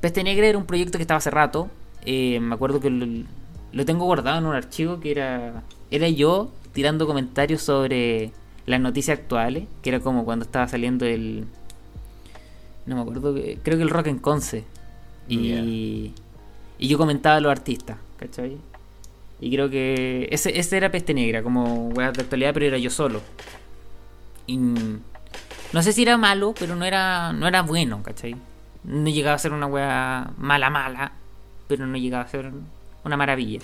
[0.00, 1.68] Peste Negra era un proyecto que estaba hace rato.
[2.04, 5.62] eh, me acuerdo que lo tengo guardado en un archivo que era.
[5.92, 8.32] Era yo tirando comentarios sobre
[8.66, 9.64] las noticias actuales.
[9.82, 11.44] Que era como cuando estaba saliendo el.
[12.86, 13.34] No me acuerdo.
[13.34, 14.64] que- Creo que el Rock en Conce.
[15.28, 16.12] Y.
[16.78, 18.56] Y yo comentaba a los artistas, ¿cachai?
[19.40, 20.28] Y creo que.
[20.30, 23.20] Ese, ese era Peste Negra, como weas de actualidad, pero era yo solo.
[24.46, 24.56] Y.
[24.56, 28.36] No sé si era malo, pero no era, no era bueno, ¿cachai?
[28.84, 31.12] No llegaba a ser una wea mala, mala,
[31.68, 32.50] pero no llegaba a ser
[33.04, 33.60] una maravilla.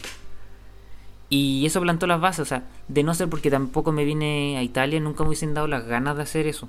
[1.30, 4.62] Y eso plantó las bases, o sea, de no ser porque tampoco me vine a
[4.62, 6.68] Italia, nunca me hubiesen dado las ganas de hacer eso,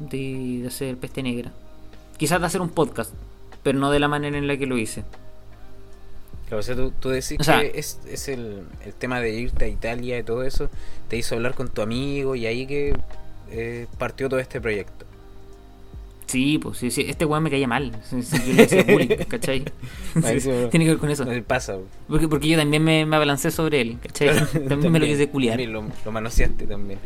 [0.00, 1.52] de, de hacer peste negra.
[2.16, 3.12] Quizás de hacer un podcast,
[3.62, 5.04] pero no de la manera en la que lo hice.
[6.48, 9.30] Claro, o sea, tú, tú decís O sea- que es, es el, el tema de
[9.30, 10.68] irte a Italia y todo eso,
[11.08, 12.96] te hizo hablar con tu amigo y ahí que
[13.50, 15.06] eh, partió todo este proyecto.
[16.30, 17.90] Sí, pues sí, sí, este weón me caía mal.
[18.10, 19.64] Yo le bullying, ¿cachai?
[20.14, 21.24] Sí, Tiene que ver con eso.
[21.24, 21.76] No pasa.
[22.08, 24.28] Porque, porque yo también me, me abalancé sobre él, ¿cachai?
[24.68, 25.58] También, me lo quise culiar.
[25.60, 26.98] Lo, lo manoseaste también.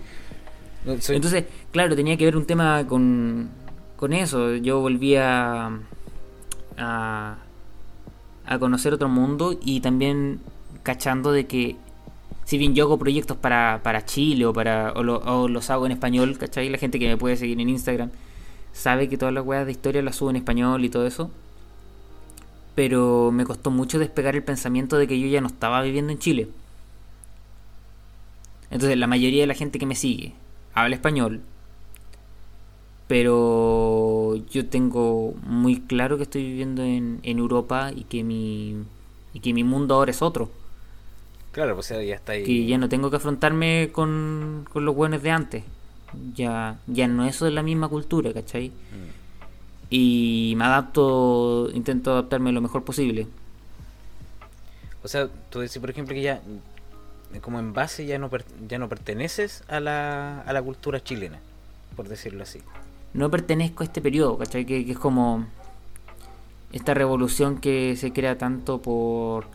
[0.84, 3.48] No, soy- Entonces, claro, tenía que ver un tema con,
[3.96, 4.56] con eso.
[4.56, 5.70] Yo volví a,
[6.76, 7.36] a,
[8.46, 10.40] a conocer otro mundo y también
[10.82, 11.76] cachando de que
[12.44, 15.86] si bien yo hago proyectos para, para Chile o, para, o, lo- o los hago
[15.86, 16.68] en español, ¿cachai?
[16.68, 18.10] La gente que me puede seguir en Instagram
[18.74, 21.30] sabe que todas las weas de historia las subo en español y todo eso.
[22.74, 26.18] Pero me costó mucho despegar el pensamiento de que yo ya no estaba viviendo en
[26.18, 26.48] Chile.
[28.70, 30.34] Entonces la mayoría de la gente que me sigue
[30.74, 31.40] habla español.
[33.06, 38.76] Pero yo tengo muy claro que estoy viviendo en, en Europa y que mi
[39.34, 40.50] y que mi mundo ahora es otro.
[41.52, 42.44] Claro, pues ya está ahí.
[42.44, 45.64] Que ya no tengo que afrontarme con, con los buenos de antes.
[46.34, 48.72] Ya, ya no es la misma cultura, ¿cachai?
[49.90, 53.26] Y me adapto, intento adaptarme lo mejor posible.
[55.02, 56.40] O sea, tú decís, por ejemplo, que ya,
[57.42, 61.38] como en base, ya no, per- ya no perteneces a la, a la cultura chilena,
[61.96, 62.60] por decirlo así.
[63.12, 64.64] no pertenezco a este periodo, ¿cachai?
[64.64, 65.44] Que, que es como
[66.72, 69.46] esta revolución que se crea tanto por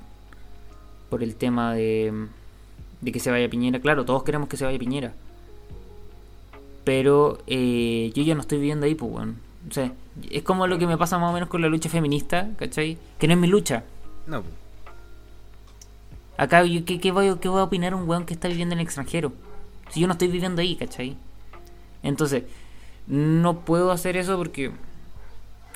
[1.10, 2.14] por el tema de,
[3.02, 3.80] de que se vaya Piñera.
[3.80, 5.12] Claro, todos queremos que se vaya Piñera.
[6.90, 9.38] Pero eh, yo ya no estoy viviendo ahí, pues, weón.
[9.70, 9.94] O sea,
[10.32, 12.98] es como lo que me pasa más o menos con la lucha feminista, ¿cachai?
[13.20, 13.84] Que no es mi lucha.
[14.26, 14.42] No,
[16.36, 18.80] Acá, yo, ¿qué, qué voy, ¿qué voy a opinar un weón que está viviendo en
[18.80, 19.32] el extranjero?
[19.92, 21.16] Si yo no estoy viviendo ahí, ¿cachai?
[22.02, 22.46] Entonces,
[23.06, 24.72] no puedo hacer eso porque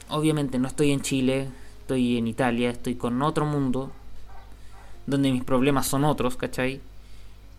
[0.10, 1.48] obviamente no estoy en Chile,
[1.82, 3.92] estoy en Italia, estoy con otro mundo,
[5.06, 6.82] donde mis problemas son otros, ¿cachai?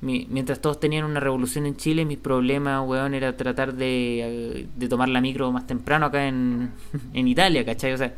[0.05, 5.09] Mientras todos tenían una revolución en Chile, mis problemas, weón, era tratar de, de tomar
[5.09, 6.73] la micro más temprano acá en,
[7.15, 7.93] en Italia, ¿cachai?
[7.95, 8.15] O sea,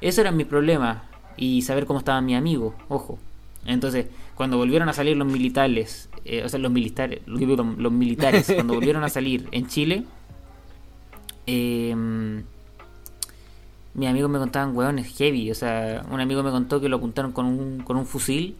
[0.00, 1.04] eso era mi problema.
[1.36, 3.18] Y saber cómo estaban mis amigos, ojo.
[3.64, 8.74] Entonces, cuando volvieron a salir los militares, eh, o sea, los militares, los, militares, cuando
[8.74, 10.04] volvieron a salir en Chile,
[11.46, 11.94] eh,
[13.94, 15.50] mis amigos me contaban, weón, es heavy.
[15.50, 18.56] O sea, un amigo me contó que lo apuntaron con un, con un fusil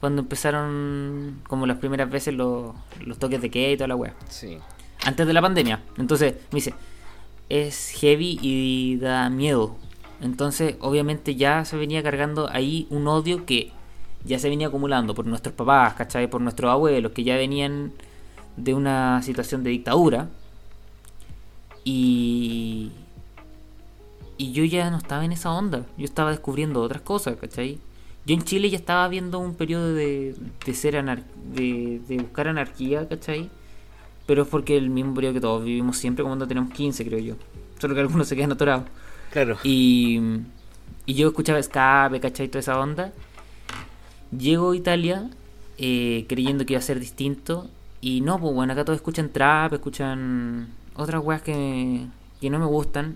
[0.00, 2.74] cuando empezaron como las primeras veces los,
[3.04, 4.14] los toques de queda y toda la weá.
[4.28, 4.58] Sí.
[5.04, 5.82] Antes de la pandemia.
[5.98, 6.74] Entonces, me dice,
[7.50, 9.76] es heavy y da miedo.
[10.22, 13.72] Entonces, obviamente ya se venía cargando ahí un odio que
[14.24, 16.28] ya se venía acumulando por nuestros papás, ¿cachai?
[16.28, 17.92] Por nuestros abuelos, que ya venían
[18.56, 20.28] de una situación de dictadura.
[21.84, 22.90] Y...
[24.38, 25.84] Y yo ya no estaba en esa onda.
[25.98, 27.78] Yo estaba descubriendo otras cosas, ¿cachai?
[28.26, 33.08] Yo en Chile ya estaba viendo un periodo de, de ser de, de buscar anarquía,
[33.08, 33.50] ¿cachai?
[34.26, 37.34] Pero es porque el mismo periodo que todos vivimos siempre, cuando tenemos 15, creo yo.
[37.80, 38.84] Solo que algunos se quedan atorados.
[39.32, 39.58] Claro.
[39.64, 40.20] Y,
[41.06, 42.48] y yo escuchaba escape, ¿cachai?
[42.48, 43.12] Toda esa onda.
[44.36, 45.30] Llego a Italia
[45.78, 47.68] eh, creyendo que iba a ser distinto.
[48.00, 52.06] Y no, pues bueno, acá todos escuchan trap, escuchan otras weas que,
[52.40, 53.14] que no me gustan.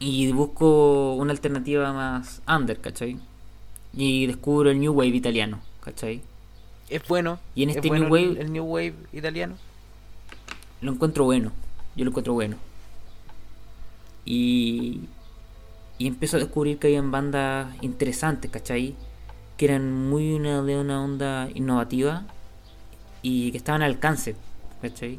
[0.00, 3.18] Y busco una alternativa más under, ¿cachai?
[3.96, 6.22] Y descubro el New Wave italiano, ¿cachai?
[6.88, 7.40] Es bueno.
[7.54, 8.40] Y en este New Wave.
[8.40, 9.56] El, New Wave italiano.
[10.82, 11.50] Lo encuentro bueno.
[11.96, 12.56] Yo lo encuentro bueno.
[14.24, 15.00] Y.
[15.98, 18.94] Y empiezo a descubrir que habían bandas interesantes, ¿cachai?
[19.56, 22.24] Que eran muy una, de una onda innovativa
[23.22, 24.36] y que estaban al alcance,
[24.82, 25.18] ¿cachai?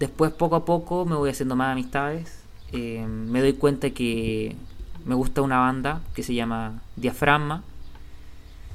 [0.00, 2.42] Después, poco a poco, me voy haciendo más amistades.
[2.72, 4.56] Eh, me doy cuenta que
[5.04, 7.62] me gusta una banda que se llama Diafragma.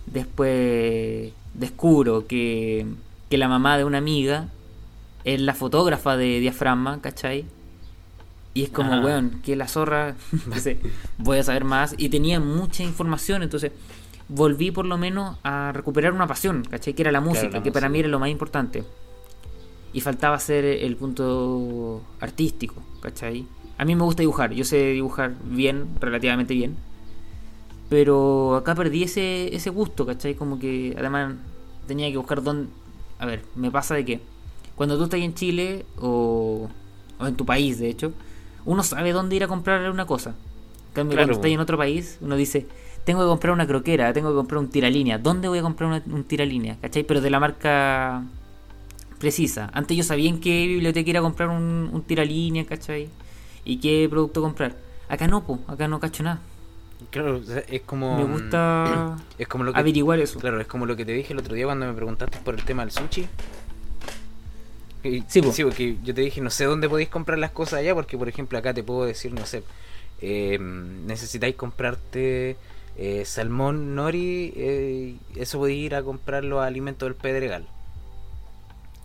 [0.06, 2.86] Después descubro que,
[3.30, 4.48] que la mamá de una amiga
[5.24, 7.46] es la fotógrafa de Diafragma, ¿cachai?
[8.54, 10.16] Y es como, weón, que la zorra,
[11.20, 11.94] voy a saber más.
[11.98, 13.72] Y tenía mucha información, entonces
[14.30, 16.94] volví por lo menos a recuperar una pasión, ¿cachai?
[16.94, 18.84] Que era la música, que para mí era lo más importante.
[19.94, 23.46] Y faltaba ser el punto artístico, ¿cachai?
[23.78, 26.76] A mí me gusta dibujar, yo sé dibujar bien, relativamente bien.
[27.90, 30.36] Pero acá perdí ese, ese gusto, ¿cachai?
[30.36, 31.36] Como que además
[31.88, 32.70] tenía que buscar dónde...
[33.20, 34.20] A ver, me pasa de que
[34.76, 36.70] cuando tú estás en Chile o,
[37.20, 38.14] o en tu país, de hecho,
[38.66, 40.32] uno sabe dónde ir a comprar una cosa.
[40.90, 42.68] En cambio, cuando estás en otro país, uno dice,
[43.06, 45.18] tengo que comprar una croquera, tengo que comprar un tiralínea.
[45.18, 46.78] ¿Dónde voy a comprar un tiralínea?
[46.82, 47.04] ¿Cachai?
[47.04, 48.24] Pero de la marca
[49.18, 49.70] precisa.
[49.74, 53.10] Antes yo sabía en qué biblioteca ir a comprar un, un tiralínea, ¿cachai?
[53.68, 54.76] Y qué producto comprar.
[55.10, 56.40] Acá no, po, acá no cacho nada.
[57.12, 58.18] Claro, es como.
[58.18, 60.40] Me gusta es como lo que, averiguar eso.
[60.40, 62.64] Claro, es como lo que te dije el otro día cuando me preguntaste por el
[62.64, 63.28] tema del sushi.
[65.28, 65.52] sí, po.
[65.52, 68.30] sí, porque yo te dije, no sé dónde podéis comprar las cosas allá, porque por
[68.30, 69.64] ejemplo acá te puedo decir, no sé,
[70.22, 72.56] eh, necesitáis comprarte
[72.96, 77.68] eh, salmón nori, eh, eso podéis ir a comprar los alimentos del Pedregal.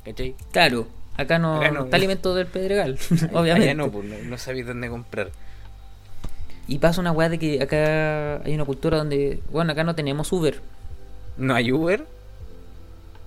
[0.05, 0.37] ¿Cachai?
[0.53, 0.87] Claro,
[1.17, 2.99] Acá no, está alimento del Pedregal,
[3.33, 3.75] obviamente.
[3.75, 5.31] no, pues, no, sabéis dónde comprar.
[6.69, 10.33] Y pasa una weá de que acá hay una cultura donde, bueno, acá no tenemos
[10.33, 10.61] Uber.
[11.37, 12.07] ¿No hay Uber?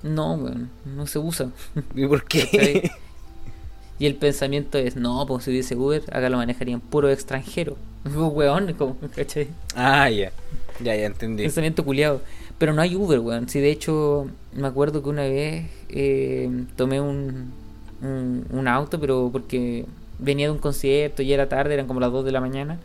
[0.04, 1.50] No, bueno, no se usa.
[1.96, 2.92] ¿Y por qué?
[3.98, 7.78] Y el pensamiento es, no, pues si hubiese Uber, acá lo manejarían puro extranjero.
[8.06, 9.48] Weón, como, ¿cachai?
[9.76, 10.32] Ah, ya.
[10.82, 11.44] Ya, ya entendí.
[11.44, 12.22] Pensamiento culiado.
[12.58, 13.50] Pero no hay Uber, weón.
[13.50, 17.52] Si de hecho, me acuerdo que una vez eh, tomé un,
[18.06, 19.86] un, auto, pero porque
[20.20, 22.80] venía de un concierto y era tarde, eran como las 2 de la mañana.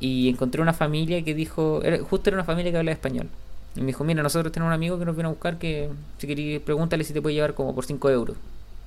[0.00, 3.28] Y encontré una familia que dijo, justo era una familia que hablaba español.
[3.76, 6.26] Y me dijo, mira, nosotros tenemos un amigo que nos viene a buscar que si
[6.26, 8.36] quería pregúntale si te puede llevar como por 5 euros.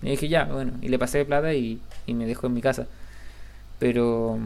[0.02, 2.62] Y dije, ya, bueno, y le pasé de plata y, y me dejó en mi
[2.62, 2.88] casa.
[3.80, 4.40] Pero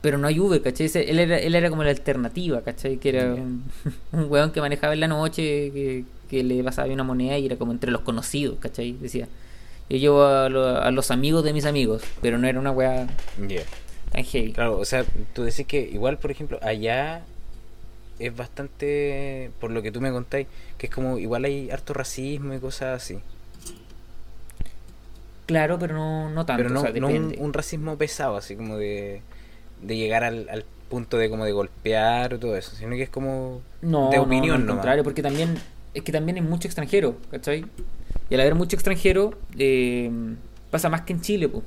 [0.00, 0.90] pero no hay Uber, ¿cachai?
[0.94, 2.96] Él era, él era como la alternativa, ¿cachai?
[2.96, 3.64] Que era un,
[4.12, 7.56] un weón que manejaba en la noche, que, que le pasaba una moneda y era
[7.56, 8.92] como entre los conocidos, ¿cachai?
[8.92, 9.28] Decía,
[9.90, 13.08] yo llevo a, a, los amigos de mis amigos, pero no era una weá
[14.12, 14.52] tan heavy.
[14.52, 17.22] Claro, o sea, tú decís que igual, por ejemplo, allá
[18.20, 20.46] es bastante, por lo que tú me contáis,
[20.78, 23.18] que es como igual hay harto racismo y cosas así.
[25.46, 26.62] Claro, pero no, no tanto.
[26.62, 29.22] Pero no, un, racismo pesado, así como de,
[29.82, 33.10] de llegar al, al, punto de como de golpear o todo eso, sino que es
[33.10, 35.56] como de opinión, no, al contrario, porque también
[35.94, 37.64] es que también hay mucho extranjero, ¿cachai?
[38.28, 40.10] Y al haber mucho extranjero, eh,
[40.70, 41.64] pasa más que en Chile, pues.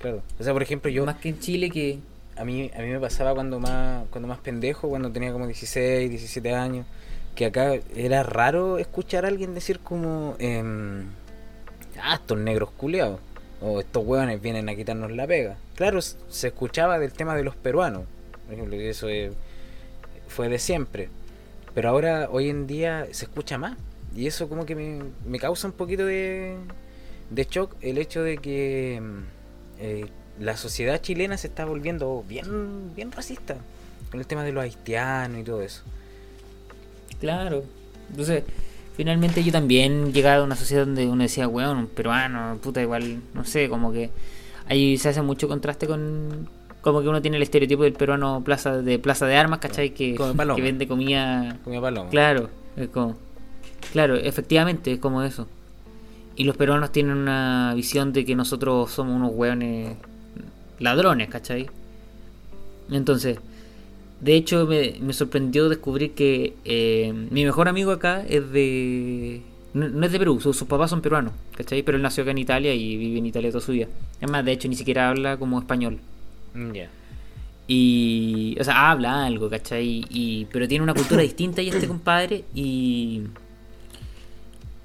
[0.00, 0.22] Claro.
[0.38, 1.04] O sea, por ejemplo, yo.
[1.04, 1.98] Más que en Chile que.
[2.36, 6.08] A mí, a mí me pasaba cuando más, cuando más pendejo, cuando tenía como 16,
[6.08, 6.86] 17 años,
[7.34, 10.62] que acá era raro escuchar a alguien decir como, eh,
[12.00, 13.18] ah, estos negros culeados,
[13.60, 15.56] o estos hueones vienen a quitarnos la pega.
[15.74, 18.04] Claro, se escuchaba del tema de los peruanos,
[18.44, 19.08] por ejemplo, eso
[20.28, 21.08] fue de siempre,
[21.78, 23.76] pero ahora, hoy en día, se escucha más,
[24.12, 26.56] y eso como que me, me causa un poquito de,
[27.30, 29.00] de shock el hecho de que
[29.78, 30.06] eh,
[30.40, 33.58] la sociedad chilena se está volviendo bien, bien racista
[34.10, 35.84] con el tema de los haitianos y todo eso.
[37.20, 37.62] Claro.
[38.10, 38.42] Entonces,
[38.96, 43.22] finalmente yo también llegaba a una sociedad donde uno decía, weón, un peruano, puta, igual,
[43.34, 44.10] no sé, como que
[44.66, 46.48] ahí se hace mucho contraste con
[46.80, 49.90] como que uno tiene el estereotipo del peruano plaza de plaza de armas, ¿cachai?
[49.90, 51.58] Que, que vende comida.
[51.64, 53.16] Comida Claro, es como,
[53.92, 55.48] claro, efectivamente es como eso.
[56.36, 59.96] Y los peruanos tienen una visión de que nosotros somos unos weones
[60.78, 61.68] ladrones, ¿cachai?
[62.90, 63.38] Entonces,
[64.20, 69.42] de hecho, me, sorprendió descubrir que eh, mi mejor amigo acá es de.
[69.74, 71.82] No, es de Perú, sus, papás son peruanos, ¿cachai?
[71.82, 73.86] Pero él nació acá en Italia y vive en Italia toda su vida.
[74.20, 75.98] Es más, de hecho, ni siquiera habla como español.
[76.54, 76.88] Mm, ya.
[77.66, 78.56] Y.
[78.60, 80.04] O sea, habla algo, ¿cachai?
[80.08, 82.44] Y, pero tiene una cultura distinta y este compadre.
[82.54, 83.24] Y.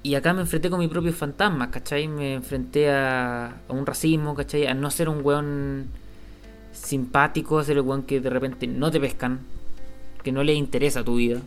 [0.02, 2.08] Y acá me enfrenté con mis propios fantasmas, ¿cachai?
[2.08, 4.66] Me enfrenté a, a un racismo, ¿cachai?
[4.66, 5.88] A no ser un weón
[6.72, 9.40] simpático, ser el weón que de repente no te pescan,
[10.22, 11.40] que no le interesa tu vida.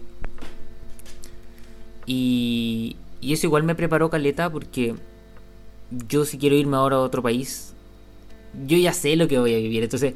[2.07, 4.95] Y, y eso igual me preparó caleta porque
[6.07, 7.73] yo si quiero irme ahora a otro país,
[8.65, 9.83] yo ya sé lo que voy a vivir.
[9.83, 10.13] Entonces,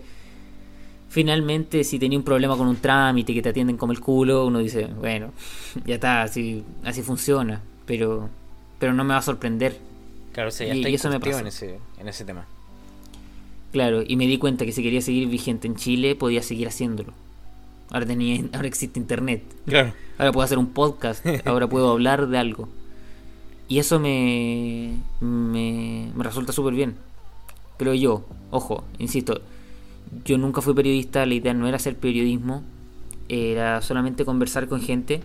[1.10, 4.60] finalmente si tenía un problema con un trámite que te atienden como el culo, uno
[4.60, 5.32] dice, bueno,
[5.86, 7.62] ya está, así, así funciona.
[7.86, 8.30] Pero,
[8.80, 9.78] pero no me va a sorprender.
[10.34, 11.40] Claro, o ya y, eso me pasó.
[11.40, 12.46] En, ese, en ese tema.
[13.74, 17.14] Claro, y me di cuenta que si quería seguir vigente en Chile, podía seguir haciéndolo.
[17.90, 19.44] Ahora, tenía, ahora existe internet.
[19.66, 19.94] Claro.
[20.18, 21.26] Ahora puedo hacer un podcast.
[21.46, 22.70] ahora puedo hablar de algo.
[23.68, 26.96] Y eso me, me, me resulta súper bien.
[27.82, 28.24] Creo yo.
[28.52, 29.42] Ojo, insisto.
[30.24, 31.26] Yo nunca fui periodista.
[31.26, 32.62] La idea no era hacer periodismo.
[33.28, 35.22] Era solamente conversar con gente.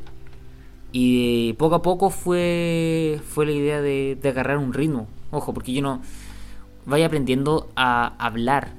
[0.90, 5.06] Y poco a poco fue, fue la idea de, agarrar un ritmo.
[5.32, 6.00] Ojo, porque yo no
[6.86, 8.72] vaya aprendiendo a hablar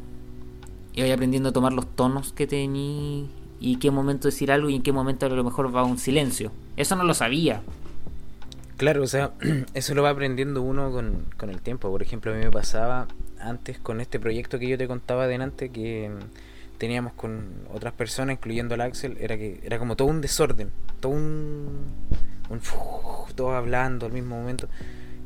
[0.94, 4.76] y vaya aprendiendo a tomar los tonos que tení y qué momento decir algo y
[4.76, 6.52] en qué momento a lo mejor va un silencio.
[6.78, 7.62] Eso no lo sabía.
[8.78, 9.34] Claro, o sea,
[9.76, 11.92] eso lo va aprendiendo uno con, con el tiempo.
[11.92, 13.08] Por ejemplo, a mí me pasaba
[13.40, 16.12] antes con este proyecto que yo te contaba delante que
[16.78, 21.12] teníamos con otras personas, incluyendo al Axel, era que era como todo un desorden, todo
[21.12, 21.86] un,
[22.50, 22.62] un
[23.36, 24.68] todo hablando al mismo momento.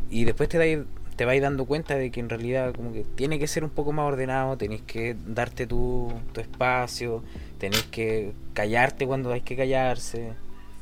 [0.09, 0.85] Y después te das
[1.15, 3.91] te vais dando cuenta de que en realidad como que tiene que ser un poco
[3.91, 7.23] más ordenado, tenéis que darte tu, tu espacio,
[7.59, 10.33] tenéis que callarte cuando hay que callarse,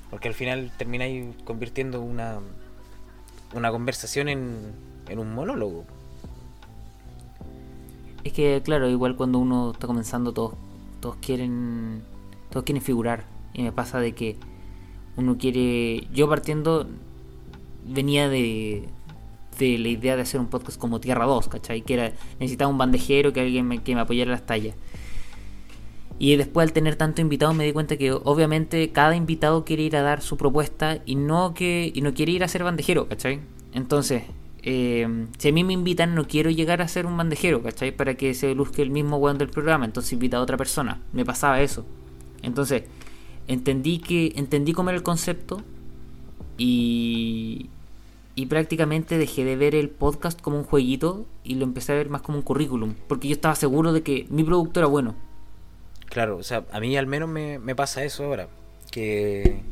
[0.09, 2.39] porque al final termináis convirtiendo una,
[3.53, 4.71] una conversación en,
[5.09, 5.83] en un monólogo.
[8.23, 10.53] Es que claro, igual cuando uno está comenzando todos
[10.99, 12.01] todos quieren
[12.49, 14.37] todos quieren figurar y me pasa de que
[15.15, 16.87] uno quiere yo partiendo
[17.85, 18.89] venía de
[19.59, 21.81] la idea de hacer un podcast como Tierra 2, ¿cachai?
[21.81, 24.75] Que era, necesitaba un bandejero, que alguien me, que me apoyara las tallas.
[26.17, 29.95] Y después al tener tanto invitado me di cuenta que obviamente cada invitado quiere ir
[29.95, 33.39] a dar su propuesta y no que y no quiere ir a ser bandejero, ¿cachai?
[33.73, 34.23] Entonces,
[34.71, 37.91] eh, si a mí me invitan no quiero llegar a ser un bandejero, ¿cachai?
[37.91, 41.01] Para que se luzque el mismo weón del programa, entonces invita a otra persona.
[41.11, 41.87] Me pasaba eso.
[42.43, 42.83] Entonces,
[43.47, 45.63] entendí que entendí cómo era el concepto
[46.59, 47.71] y,
[48.35, 52.09] y prácticamente dejé de ver el podcast como un jueguito y lo empecé a ver
[52.11, 55.15] más como un currículum, porque yo estaba seguro de que mi producto era bueno.
[56.05, 58.49] Claro, o sea, a mí al menos me, pasa eso ahora,
[58.91, 59.63] que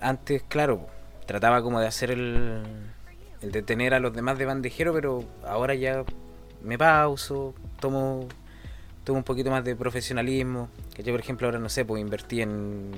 [0.00, 0.86] antes, claro,
[1.26, 2.62] trataba como de hacer el,
[3.42, 6.04] el de tener a los demás de bandejero, pero ahora ya
[6.62, 8.26] me pauso, tomo,
[9.04, 12.42] tomo un poquito más de profesionalismo, que yo por ejemplo ahora no sé, pues invertí
[12.42, 12.92] en,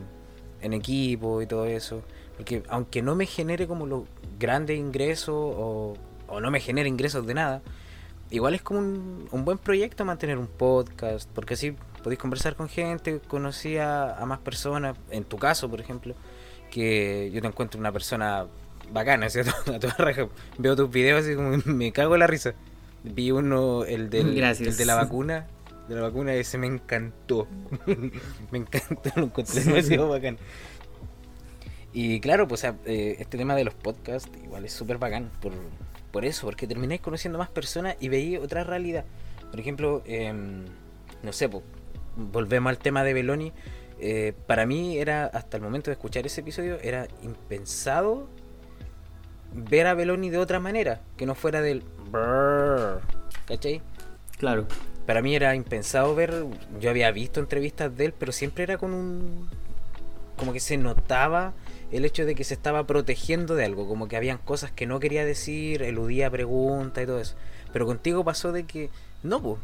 [0.62, 2.03] en equipo y todo eso,
[2.36, 4.07] porque aunque no me genere como lo
[4.38, 5.97] grandes ingresos o,
[6.41, 7.61] no me genera ingresos de nada,
[8.30, 13.20] igual es como un, buen proyecto mantener un podcast, porque así podéis conversar con gente,
[13.26, 16.14] conocí a, más personas, en tu caso, por ejemplo,
[16.70, 18.47] que yo te encuentro una persona
[18.93, 19.53] bacana, ¿cierto?
[19.74, 20.28] A toda raja.
[20.59, 22.55] Veo tus videos y como me cago en la risa.
[23.03, 25.47] Vi uno, el, del, el de la vacuna,
[25.88, 27.49] de la vacuna, ese me encantó.
[28.51, 30.38] me encantó, lo encontré demasiado bacán.
[31.93, 35.53] Y claro, pues eh, este tema de los podcasts igual es súper bacán por,
[36.12, 39.05] por eso, porque termináis conociendo más personas y veis otra realidad.
[39.51, 40.66] Por ejemplo, em,
[41.22, 41.64] no sé, pues,
[42.16, 43.53] volvemos al tema de Beloni.
[43.99, 48.28] eh, para mí era, hasta el momento de escuchar ese episodio, era impensado
[49.53, 51.82] ver a Beloni de otra manera, que no fuera del...
[52.11, 53.01] Brrr,
[53.46, 53.80] ¿Cachai?
[54.38, 54.66] Claro.
[55.07, 56.44] Para mí era impensado ver,
[56.80, 59.48] yo había visto entrevistas de él, pero siempre era con un...
[60.36, 61.53] como que se notaba
[61.90, 65.01] el hecho de que se estaba protegiendo de algo, como que habían cosas que no
[65.01, 67.34] quería decir, eludía preguntas y todo eso.
[67.72, 68.90] Pero contigo pasó de que
[69.22, 69.59] no, pues,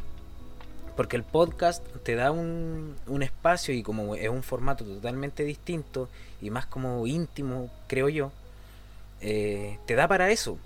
[0.95, 6.09] porque el podcast te da un, un espacio y como es un formato totalmente distinto
[6.41, 8.31] y más como íntimo, creo yo,
[9.21, 10.57] eh, te da para eso.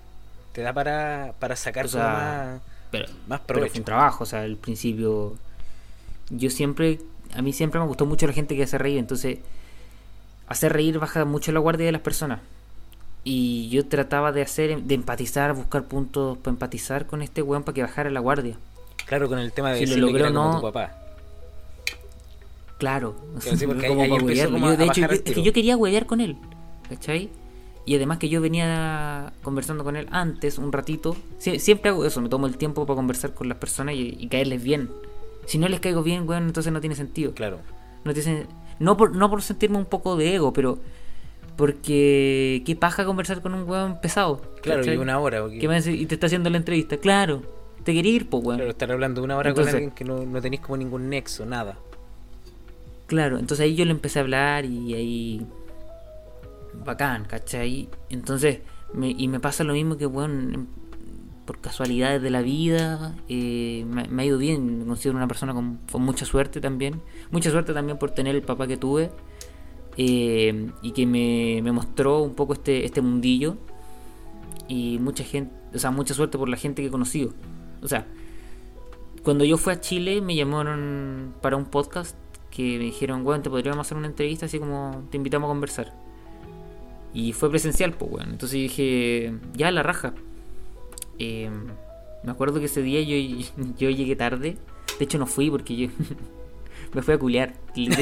[0.52, 3.72] Te da para, para sacar más, pero, más provecho.
[3.74, 5.34] Pero trabajo, o sea, al principio
[6.30, 6.98] yo siempre,
[7.34, 9.38] a mí siempre me gustó mucho la gente que hace reír, entonces
[10.48, 12.40] hacer reír baja mucho la guardia de las personas.
[13.24, 17.74] Y yo trataba de hacer, de empatizar, buscar puntos para empatizar con este weón para
[17.74, 18.56] que bajara la guardia.
[19.06, 20.56] Claro, con el tema de si lo logró, no...
[20.56, 20.98] tu papá.
[22.78, 26.36] Claro, de hecho, es que yo quería huevear con él,
[26.88, 27.30] ¿cachai?
[27.84, 31.16] Y además que yo venía conversando con él antes, un ratito.
[31.38, 34.90] siempre hago eso, me tomo el tiempo para conversar con las personas y, caerles bien.
[35.46, 37.32] Si no les caigo bien, weón, entonces no tiene sentido.
[37.34, 37.58] Claro.
[38.04, 38.46] No, tiene,
[38.78, 40.78] no, por, no por sentirme un poco de ego, pero
[41.56, 44.40] porque qué paja conversar con un weón pesado.
[44.62, 45.44] Claro, y una hora.
[45.50, 46.96] y te está haciendo la entrevista.
[46.98, 47.42] Claro,
[47.84, 48.58] te quería ir, pues, weón.
[48.58, 51.76] Claro, estar hablando una hora con alguien que no, no tenéis como ningún nexo, nada.
[53.06, 55.46] Claro, entonces ahí yo le empecé a hablar y ahí.
[56.74, 57.88] Bacán, ¿cachai?
[58.08, 58.60] Entonces,
[58.92, 60.68] me, y me pasa lo mismo que, weón,
[61.46, 64.80] por casualidades de la vida, eh, me, ha ido bien.
[64.80, 67.00] Me considero una persona con, con, mucha suerte también.
[67.30, 69.10] Mucha suerte también por tener el papá que tuve
[69.96, 73.56] eh, y que me, me mostró un poco este, este mundillo.
[74.68, 77.32] Y mucha gente, o sea, mucha suerte por la gente que he conocido.
[77.82, 78.06] O sea,
[79.22, 82.16] cuando yo fui a Chile me llamaron para un podcast
[82.50, 86.01] que me dijeron, bueno, te podríamos hacer una entrevista así como te invitamos a conversar.
[87.14, 88.30] Y fue presencial, pues, bueno.
[88.30, 90.14] Entonces dije, ya la raja.
[91.18, 91.50] Eh,
[92.24, 93.16] me acuerdo que ese día yo,
[93.78, 94.56] yo llegué tarde.
[94.98, 95.88] De hecho, no fui porque yo
[96.94, 97.54] me fui a culiar.
[97.76, 97.94] me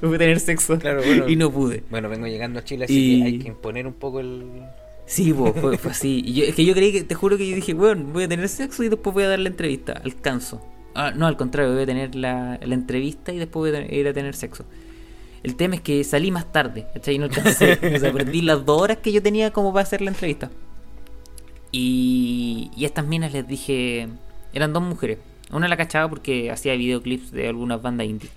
[0.00, 0.78] fui a tener sexo
[1.26, 1.82] y no pude.
[1.90, 4.44] Bueno, vengo llegando a Chile, así que hay que imponer un poco el,
[5.06, 6.22] Sí, fue, fue, así.
[6.24, 8.28] Y yo, es que yo creí que, te juro que yo dije, bueno, voy a
[8.28, 10.00] tener sexo y después voy a dar la entrevista.
[10.04, 10.62] Alcanzo.
[10.94, 14.08] Ah, no, al contrario, voy a tener la, la entrevista y después voy a ir
[14.08, 14.64] a tener sexo.
[15.44, 17.18] El tema es que salí más tarde, ¿cachai?
[17.18, 17.72] No alcancé.
[17.96, 20.50] o sea, perdí las dos horas que yo tenía como para hacer la entrevista.
[21.70, 24.08] Y, y a estas minas les dije,
[24.52, 25.18] eran dos mujeres.
[25.52, 28.30] Una la cachaba porque hacía videoclips de algunas bandas indie.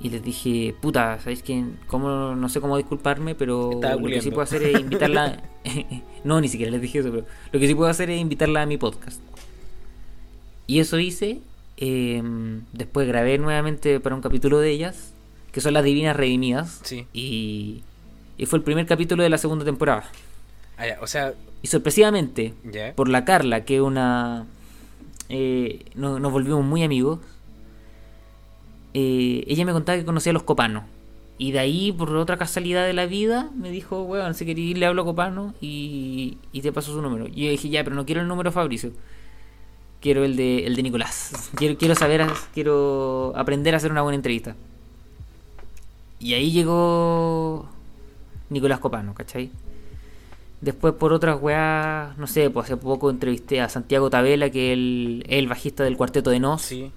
[0.00, 1.64] Y les dije, puta, ¿sabéis qué?
[1.86, 5.42] ¿Cómo, no sé cómo disculparme, pero lo que sí puedo hacer es invitarla.
[6.24, 8.66] no, ni siquiera les dije eso, pero lo que sí puedo hacer es invitarla a
[8.66, 9.20] mi podcast.
[10.66, 11.40] Y eso hice.
[11.76, 15.13] Em, después grabé nuevamente para un capítulo de ellas,
[15.54, 16.80] que son las Divinas Redimidas.
[16.82, 17.06] Sí.
[17.14, 17.82] Y,
[18.36, 20.10] y fue el primer capítulo de la segunda temporada.
[20.76, 21.32] Ah, o sea.
[21.62, 22.52] Y sorpresivamente,
[22.94, 24.44] por la Carla, que es una.
[25.30, 27.20] Eh, nos volvimos muy amigos
[28.94, 30.84] eh, ella me contaba que conocía a los copanos.
[31.36, 34.78] Y de ahí, por otra casualidad de la vida, me dijo, weón, si quería ir,
[34.78, 37.26] le hablo a Copano y, y te paso su número.
[37.26, 38.92] Y yo dije, ya, pero no quiero el número de Fabricio.
[40.00, 41.50] Quiero el de, el de Nicolás.
[41.56, 44.54] Quiero, quiero saber, quiero aprender a hacer una buena entrevista.
[46.24, 47.68] Y ahí llegó
[48.50, 49.50] Nicolás Copano, ¿cachai?
[50.60, 54.78] Después por otras weas, no sé, pues hace poco entrevisté a Santiago Tabela, que es
[55.28, 56.62] el, bajista del cuarteto de Nos.
[56.62, 56.90] Sí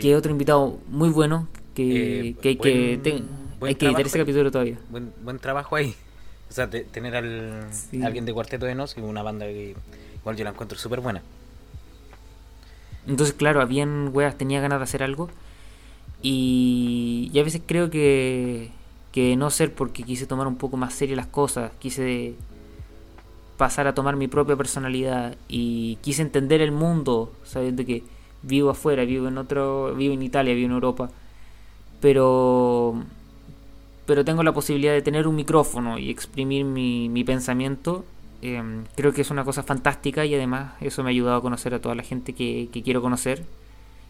[0.00, 3.22] que otro invitado muy bueno que, eh, que hay que,
[3.62, 4.78] hay que editar ese capítulo todavía.
[4.90, 5.94] Buen, buen trabajo ahí.
[6.50, 7.66] O sea, tener al,
[8.04, 9.74] alguien de Cuarteto de Nos, que una banda que
[10.20, 11.22] igual yo la encuentro súper buena.
[13.06, 15.28] Entonces, claro, habían weas, tenía ganas de hacer algo.
[16.22, 18.70] Y, y a veces creo que,
[19.12, 22.34] que no ser porque quise tomar un poco más serio las cosas, quise
[23.56, 28.02] pasar a tomar mi propia personalidad y quise entender el mundo, sabiendo que
[28.42, 31.10] vivo afuera, vivo en otro, vivo en Italia, vivo en Europa,
[32.00, 32.96] pero
[34.06, 38.04] pero tengo la posibilidad de tener un micrófono y exprimir mi, mi pensamiento.
[38.42, 41.74] Em, creo que es una cosa fantástica y además eso me ha ayudado a conocer
[41.74, 43.44] a toda la gente que, quiero conocer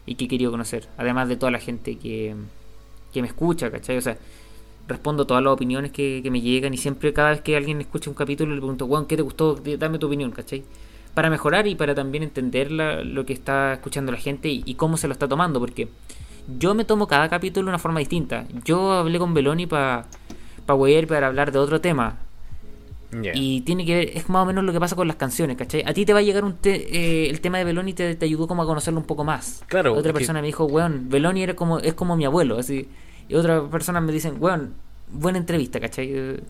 [0.05, 0.87] y que he querido conocer.
[0.97, 2.35] Además de toda la gente que,
[3.13, 3.97] que me escucha, ¿cachai?
[3.97, 4.17] O sea,
[4.87, 8.15] respondo todas las opiniones que, me llegan y siempre cada vez que alguien escucha un
[8.15, 9.55] capítulo le pregunto, Juan, ¿qué te gustó?
[9.55, 10.63] Dame tu opinión, ¿cachai?
[11.13, 15.07] para mejorar y para también entender lo que está escuchando la gente y, cómo se
[15.07, 15.87] lo está tomando, porque
[16.59, 18.45] yo me tomo cada capítulo de una forma distinta.
[18.65, 20.05] Yo hablé con Beloni para
[20.65, 20.75] pa
[21.07, 22.17] para hablar de otro tema,
[23.33, 25.83] Y tiene que ver, es más o menos lo que pasa con las canciones, ¿cachai?
[25.85, 28.47] A ti te va a llegar un eh, el tema de Beloni y te, ayudó
[28.47, 29.63] como a conocerlo un poco más.
[29.67, 29.93] Claro.
[29.93, 32.87] Otra persona me dijo, weón, Beloni era como, es como mi abuelo, así.
[33.27, 34.73] Y otras personas me dicen, weón,
[35.11, 36.41] buena entrevista, ¿cachai?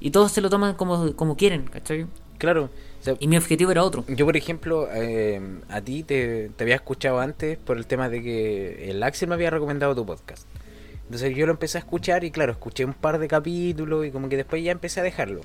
[0.00, 2.06] Y todos se lo toman como, como quieren, ¿cachai?
[2.38, 2.70] Claro.
[3.18, 4.04] y mi objetivo era otro.
[4.08, 8.22] Yo, por ejemplo, eh, a ti te, te había escuchado antes por el tema de
[8.22, 10.46] que el Axel me había recomendado tu podcast.
[11.10, 14.28] Entonces yo lo empecé a escuchar y claro, escuché un par de capítulos y como
[14.28, 15.40] que después ya empecé a dejarlo.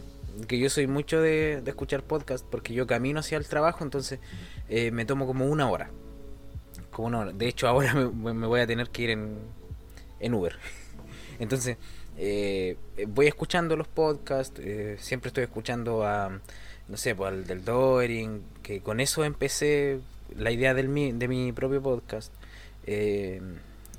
[0.47, 4.19] Que yo soy mucho de, escuchar podcast porque yo camino hacia el trabajo, entonces
[4.69, 5.89] eh, me tomo como una hora.
[6.91, 7.31] Como una hora.
[7.31, 9.37] De hecho ahora me, voy a tener que ir en,
[10.19, 10.57] en Uber.
[11.39, 11.77] Entonces
[12.17, 12.77] eh,
[13.07, 16.39] voy escuchando los podcasts, eh, siempre estoy escuchando a,
[16.87, 19.99] no sé, pues al del Doering, que con eso empecé
[20.37, 22.31] la idea del, de mi propio podcast.
[22.85, 23.41] Eh,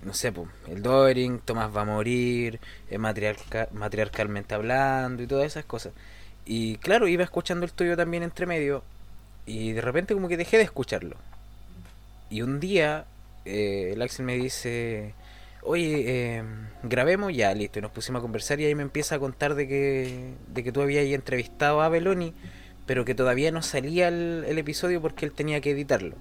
[0.05, 2.61] no sé, pues, el Doring, Tomás va a morir,
[2.91, 5.93] eh, matriarcalmente hablando y todas esas cosas.
[6.47, 8.83] Y claro, iba escuchando el tuyo también entre medio
[9.45, 11.17] y de repente como que dejé de escucharlo.
[12.31, 13.05] Y un día
[13.45, 15.13] eh, el Axel me dice,
[15.63, 16.45] oye, eh,
[16.85, 17.79] grabemos ya, listo.
[17.79, 20.73] Y nos pusimos a conversar y ahí me empieza a contar de que, de que
[20.73, 22.33] tú habías entrevistado a Beloni,
[22.87, 26.17] pero que todavía no salía el episodio porque él tenía que editarlo.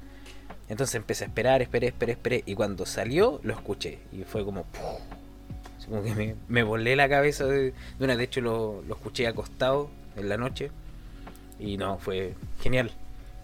[0.68, 2.44] Entonces empecé a esperar, esperé, esperé, esperé.
[2.46, 4.00] Y cuando salió, lo escuché.
[4.12, 4.66] Y fue como.
[5.88, 8.16] como que me, volé la cabeza de, una.
[8.16, 10.72] De hecho, lo, escuché acostado en la noche.
[11.60, 12.92] Y no, fue genial.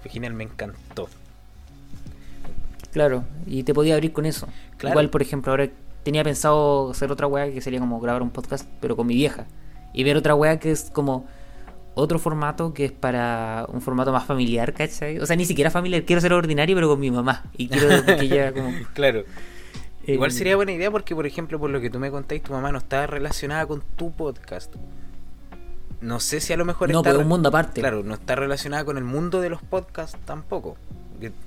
[0.02, 1.10] Fue genial, me encantó.
[2.92, 4.48] Claro, y te podía abrir con eso.
[4.82, 5.70] Igual, por ejemplo, ahora
[6.04, 9.46] tenía pensado hacer otra weá que sería como grabar un podcast, pero con mi vieja.
[9.94, 11.26] Y ver otra weá que es como
[11.94, 15.20] otro formato que es para un formato más familiar, ¿cachai?
[15.20, 17.44] O sea, ni siquiera familiar, quiero ser ordinario, pero con mi mamá.
[17.58, 18.72] Y quiero que ella como...
[18.94, 19.20] claro.
[20.08, 22.54] Eh, Igual sería buena idea porque, por ejemplo, por lo que tú me contáis, tu
[22.54, 24.74] mamá no está relacionada con tu podcast.
[26.02, 27.14] No sé si a lo mejor no, está...
[27.14, 27.80] No, un mundo aparte.
[27.82, 30.76] Claro, no está relacionada con el mundo de los podcasts tampoco.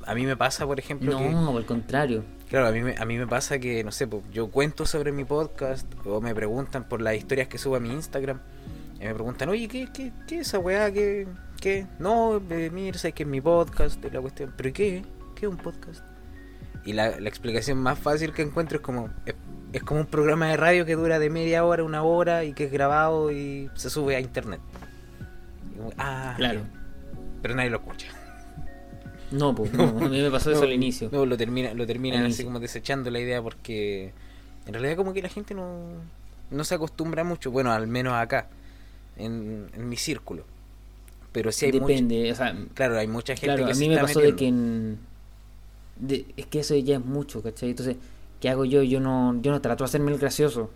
[0.07, 1.18] A mí me pasa, por ejemplo...
[1.20, 2.22] No, al contrario.
[2.48, 5.11] Claro, a mí, me, a mí me pasa que, no sé, pues, yo cuento sobre
[5.11, 8.38] mi podcast o me preguntan por las historias que subo a mi Instagram
[9.00, 10.92] y me preguntan, oye, ¿qué, qué, qué es esa weá?
[10.92, 11.26] ¿Qué?
[11.61, 11.86] ¿Qué?
[11.98, 14.55] No, eh, mira, sabes que es mi podcast, la cuestión.
[14.57, 15.02] ¿Pero qué?
[15.34, 16.05] ¿Qué es un podcast?
[16.84, 19.34] Y la, explicación más fácil que encuentro es como, es,
[19.82, 22.72] como un programa de radio que dura de media hora, una hora y que es
[22.72, 24.60] grabado y se sube a internet.
[25.98, 26.60] ah, claro.
[27.42, 28.06] Pero nadie lo escucha.
[29.30, 31.08] No, pues, a mí me pasó eso al inicio.
[31.12, 34.12] No, lo termina, lo terminan así como desechando la idea porque
[34.66, 35.80] en realidad como que la gente no,
[36.50, 38.48] no se acostumbra mucho, bueno, al menos acá
[39.16, 40.44] en, mi círculo.
[41.32, 44.20] Pero sí hay Depende, o sea, claro, hay mucha gente claro, a mí me pasó
[44.20, 44.98] de que en,
[46.36, 47.70] es que eso ya es mucho, ¿cachai?
[47.70, 47.96] Entonces,
[48.45, 48.82] ¿qué hago yo?
[48.82, 50.68] Yo no, yo no trato de hacerme el gracioso.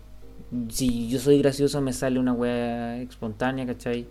[0.69, 4.07] Si yo soy gracioso me sale una wea espontánea, ¿cachai?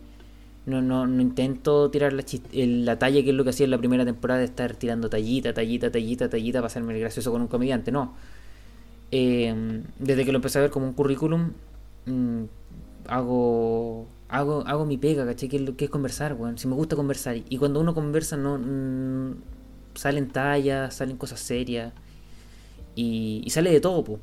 [0.64, 3.78] No, no, no intento tirar la, la talla que es lo que hacía en la
[3.78, 7.48] primera temporada de estar tirando tallita, tallita, tallita, tallita para hacerme el gracioso con un
[7.48, 8.14] comediante, no.
[9.10, 11.50] Eh, desde que lo empecé a ver como un currículum,
[12.06, 12.44] mm,
[13.08, 15.48] hago hago, hago mi pega, ¿cachai?
[15.48, 16.58] Que es, conversar, weón.
[16.58, 17.36] Si me gusta conversar.
[17.48, 19.34] Y cuando uno conversa, no mm,
[19.94, 21.92] salen tallas, salen cosas serias.
[23.00, 24.18] Y, sale de todo, po.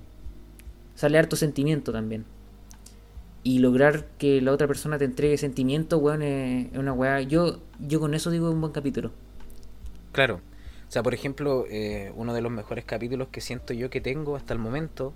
[0.96, 2.26] Sale harto sentimiento también.
[3.42, 7.22] Y lograr que la otra persona te entregue sentimiento, weón, es, una weá.
[7.22, 9.12] Yo, yo con eso digo un buen capítulo.
[10.12, 10.42] Claro.
[10.90, 14.36] O sea, por ejemplo, eh, uno de los mejores capítulos que siento yo que tengo
[14.36, 15.14] hasta el momento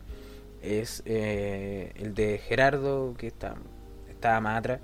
[0.62, 3.56] es eh, el de Gerardo, que está
[4.10, 4.80] estaba más atrás,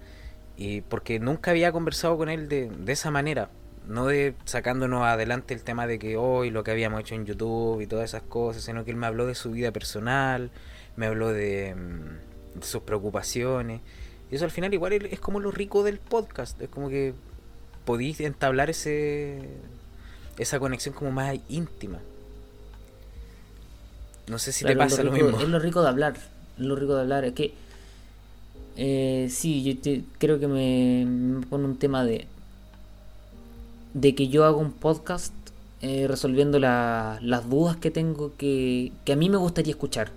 [0.58, 3.50] y porque nunca había conversado con él de esa manera,
[3.88, 7.82] no de sacándonos adelante el tema de que hoy lo que habíamos hecho en YouTube
[7.82, 10.52] y todas esas cosas, sino que él me habló de su vida personal,
[10.96, 13.82] me habló de, mm, sus preocupaciones,
[14.32, 17.14] y eso al final igual es como lo rico del podcast, es como que
[17.86, 19.50] podéis entablar ese
[20.38, 22.00] esa conexión como más íntima.
[24.28, 25.40] No sé si te pasa lo, mismo.
[25.40, 26.16] Es lo rico de hablar,
[26.58, 27.54] lo rico de hablar, es que
[28.78, 32.28] eh, sí, yo creo que me, pone un tema de
[33.96, 35.34] de que yo hago un podcast
[35.82, 40.12] eh, resolviendo las dudas que tengo que, que, a mí me gustaría escuchar.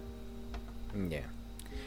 [1.09, 1.22] Ya.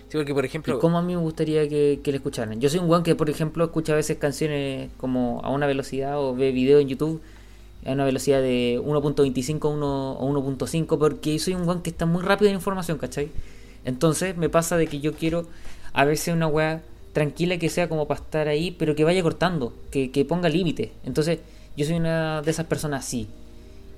[0.07, 0.79] Sí, porque por ejemplo...
[0.79, 2.59] ¿Cómo a mí me gustaría que, que le escucharan?
[2.59, 6.17] Yo soy un guan que, por ejemplo, escucha a veces canciones como a una velocidad
[6.17, 7.21] o ve videos en YouTube
[7.85, 12.49] a una velocidad de 1.25 o 1.5 porque soy un guan que está muy rápido
[12.49, 13.29] en información, ¿cachai?
[13.85, 15.45] Entonces me pasa de que yo quiero
[15.93, 16.81] a veces una weá
[17.13, 20.91] tranquila que sea como para estar ahí, pero que vaya cortando, que, ponga límite.
[21.03, 21.39] Entonces,
[21.75, 23.27] yo soy una de esas personas así.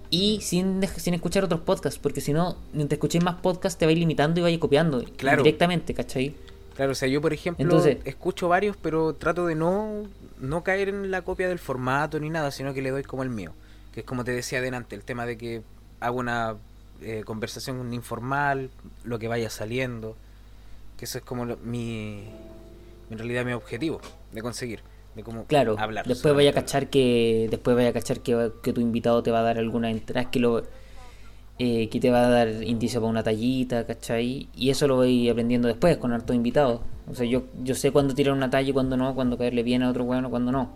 [0.10, 3.98] Y sin, sin escuchar otros podcasts, porque si no, mientras escuchéis más podcasts te vais
[3.98, 5.42] limitando y vais copiando claro.
[5.42, 6.36] directamente, ¿cachai?
[6.76, 10.04] Claro, o sea, yo por ejemplo escucho varios, pero trato de no,
[10.40, 13.30] no caer en la copia del formato ni nada, sino que le doy como el
[13.30, 13.54] mío.
[13.94, 15.62] Que es como te decía adelante, el tema de que
[16.00, 16.56] hago una
[17.02, 18.72] eh, conversación informal,
[19.04, 20.16] lo que vaya saliendo.
[20.98, 22.24] Que eso es como mi,
[23.10, 24.02] en realidad mi objetivo
[24.32, 24.82] de conseguir.
[25.16, 26.08] De cómo claro, hablar.
[26.08, 29.40] Después vaya a cachar que después vaya a cachar que, que tu invitado te va
[29.40, 30.64] a dar alguna entrada que lo
[31.60, 34.50] eh, que te va a dar indicio para una tallita, ¿cachai?
[34.56, 36.82] Y eso lo voy aprendiendo después con hartos invitados.
[37.10, 39.84] O sea, yo, yo sé cuándo tirar una talla y cuándo no, cuándo caerle bien
[39.84, 40.72] a otro bueno, cuándo no.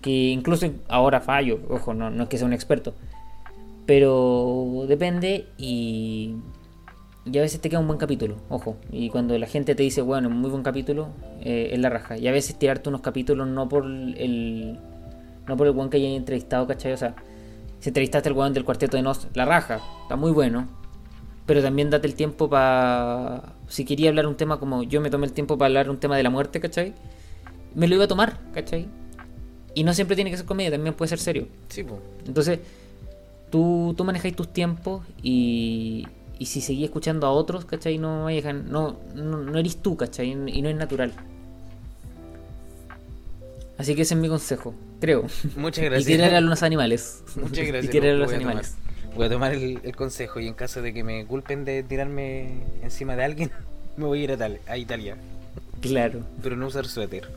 [0.00, 2.94] Que incluso ahora fallo, ojo, no, no es que sea un experto.
[3.86, 6.36] Pero depende y,
[7.26, 8.76] y a veces te queda un buen capítulo, ojo.
[8.92, 11.08] Y cuando la gente te dice, bueno, muy buen capítulo,
[11.40, 12.18] eh, es la raja.
[12.18, 14.78] Y a veces tirarte unos capítulos no por el
[15.46, 16.92] no por el buen que hayan entrevistado, ¿cachai?
[16.92, 17.14] O sea,
[17.80, 20.68] si entrevistaste al weón del cuarteto de Nos, la raja, está muy bueno.
[21.46, 23.54] Pero también date el tiempo para.
[23.68, 26.16] Si quería hablar un tema como yo me tomé el tiempo para hablar un tema
[26.16, 26.94] de la muerte, ¿cachai?
[27.74, 28.88] Me lo iba a tomar, ¿cachai?
[29.74, 31.48] Y no siempre tiene que ser comedia, también puede ser serio.
[31.68, 32.00] Sí, pues.
[32.26, 32.60] Entonces,
[33.50, 36.06] tú, tú manejáis tus tiempos y,
[36.38, 37.98] y si seguís escuchando a otros, ¿cachai?
[37.98, 40.30] No, no, no, no eres tú, ¿cachai?
[40.30, 41.12] Y no es natural.
[43.78, 45.26] Así que ese es mi consejo, creo.
[45.56, 46.08] Muchas gracias.
[46.08, 47.22] Y querer a los animales.
[47.36, 47.84] Muchas gracias.
[47.84, 48.76] Y querer a los animales.
[49.16, 53.14] Voy a tomar el, consejo y en caso de que me culpen de tirarme encima
[53.14, 53.50] de alguien,
[53.96, 55.16] me voy a ir a, tal, a Italia.
[55.80, 56.20] Claro.
[56.42, 57.28] Pero no usar suéter.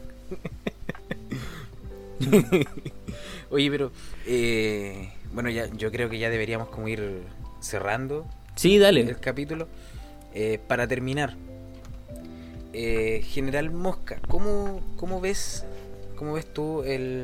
[3.50, 3.92] Oye, pero
[4.26, 7.22] eh, bueno, ya yo creo que ya deberíamos como ir
[7.62, 8.26] cerrando.
[8.58, 9.02] Sí, dale.
[9.02, 9.68] El capítulo.
[10.34, 11.36] Eh, para terminar,
[12.74, 15.66] eh, General Mosca, ¿cómo, ¿cómo ves
[16.18, 17.24] ¿Cómo ves tú el,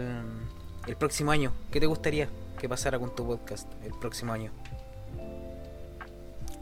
[0.85, 1.51] el próximo año?
[1.72, 2.30] ¿Qué te gustaría
[2.60, 4.51] que pasara con tu podcast el próximo año?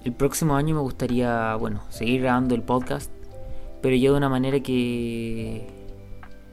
[0.06, 3.12] El próximo año me gustaría, bueno, seguir grabando el podcast,
[3.82, 5.68] pero yo de una manera que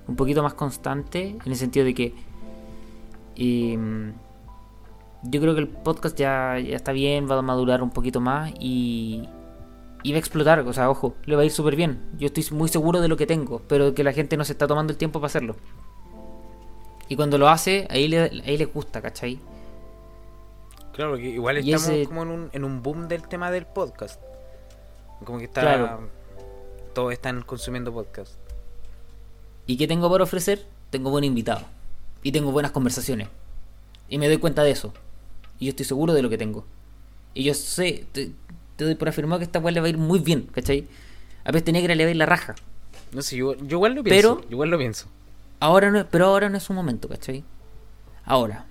[0.09, 2.15] un poquito más constante, en el sentido de que
[3.37, 4.15] em,
[5.23, 8.53] yo creo que el podcast ya, ya está bien, va a madurar un poquito más
[8.61, 9.29] y,
[10.03, 12.11] y va a explotar, o sea, ojo, le va a ir súper bien.
[12.19, 14.67] Yo estoy muy seguro de lo que tengo, pero que la gente no se está
[14.67, 15.57] tomando el tiempo para hacerlo.
[17.09, 19.41] Y cuando lo hace, ahí le, ahí le gusta, ¿cachai?
[20.93, 24.21] Claro, que igual estamos como en un, en un boom del tema del podcast.
[25.25, 25.99] Como que está.
[26.93, 28.35] Todos están consumiendo podcast.
[29.67, 30.67] ¿Y qué tengo para ofrecer?
[30.91, 31.63] Tengo buen invitado.
[32.23, 33.29] Y tengo buenas conversaciones.
[34.09, 34.93] Y me doy cuenta de eso.
[35.59, 36.65] Y yo estoy seguro de lo que tengo.
[37.35, 38.33] Y yo sé, te
[38.85, 40.87] doy por afirmado que esta weá le va a ir muy bien, ¿cachai?
[41.45, 42.55] A Peste Negra le va a ir la raja.
[43.13, 44.37] No sé, yo, igual lo pienso.
[44.37, 45.07] Pero, igual lo pienso.
[45.61, 47.43] Ahora no, pero ahora no es su momento, ¿cachai?
[48.25, 48.67] Ahora.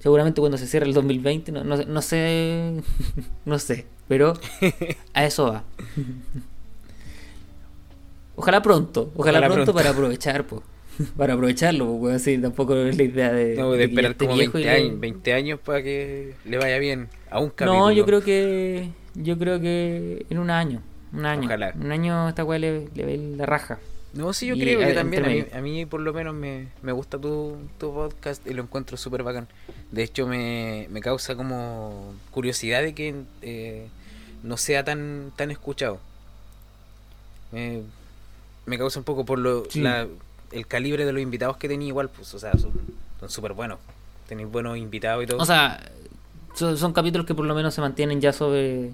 [0.00, 2.82] Seguramente cuando se cierre el 2020, no, no, no sé.
[3.46, 3.86] no sé.
[4.06, 4.34] Pero
[5.14, 5.64] a eso va.
[8.36, 9.10] Ojalá pronto.
[9.16, 10.62] Ojalá, pronto, para aprovechar, pues.
[11.16, 13.56] para aprovecharlo, pues, decir, tampoco es la idea de.
[13.56, 17.50] No, de, esperar como 20 años, 20 años para que le vaya bien a un
[17.50, 17.78] capítulo.
[17.78, 20.82] No, yo creo que yo creo que en un año.
[21.12, 21.48] Un año.
[21.80, 23.78] Un año esta weá le, le ve la raja.
[24.14, 25.48] No, sí, yo creo que también.
[25.52, 29.48] A mí, por lo menos me, gusta tu, tu, podcast y lo encuentro súper bacán.
[29.90, 33.88] De hecho, me, me, causa como curiosidad de que eh,
[34.42, 35.98] no sea tan, tan escuchado.
[37.50, 37.82] Me,
[38.66, 39.64] me causa un poco por lo,
[40.54, 42.72] el calibre de los invitados que tenía igual, pues, o sea, son
[43.28, 43.78] súper buenos.
[44.28, 45.38] Tenéis buenos invitados y todo.
[45.38, 45.80] O sea,
[46.54, 48.92] son, capítulos que por lo menos se mantienen ya sobre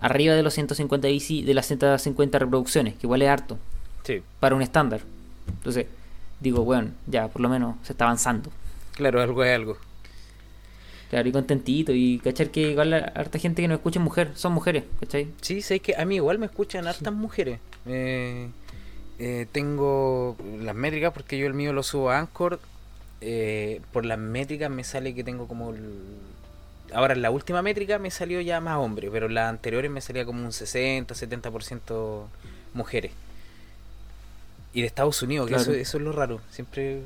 [0.00, 3.58] arriba de los 150 de las 150 reproducciones, que igual es harto.
[4.04, 4.22] Sí.
[4.40, 5.00] Para un estándar.
[5.48, 5.86] Entonces,
[6.40, 8.50] digo, bueno, ya por lo menos se está avanzando.
[8.92, 9.76] Claro, algo es algo.
[11.10, 11.92] Claro, y contentito.
[11.92, 15.28] Y cachar que igual harta gente que nos escucha mujer, son mujeres, ¿cachai?
[15.40, 17.58] Sí, sé que a mí igual me escuchan hartas mujeres.
[17.86, 18.48] Eh,
[19.22, 22.58] eh, tengo las métricas porque yo el mío lo subo a Anchor.
[23.20, 25.74] Eh, por las métricas me sale que tengo como
[26.94, 30.00] ahora en la última métrica me salió ya más hombre, pero en las anteriores me
[30.00, 32.24] salía como un 60, 70%
[32.72, 33.12] mujeres.
[34.72, 36.40] Y de Estados Unidos, que eso, es lo raro.
[36.48, 37.02] Siempre.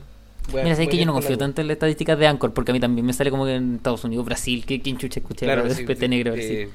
[0.53, 2.81] Mira, sé que yo no confío tanto en las estadísticas de Anchor, porque a mí
[2.81, 6.07] también me sale como que en Estados Unidos, Brasil, que quien chucha escucha claro, Peste
[6.07, 6.33] Negra.
[6.37, 6.69] Eh,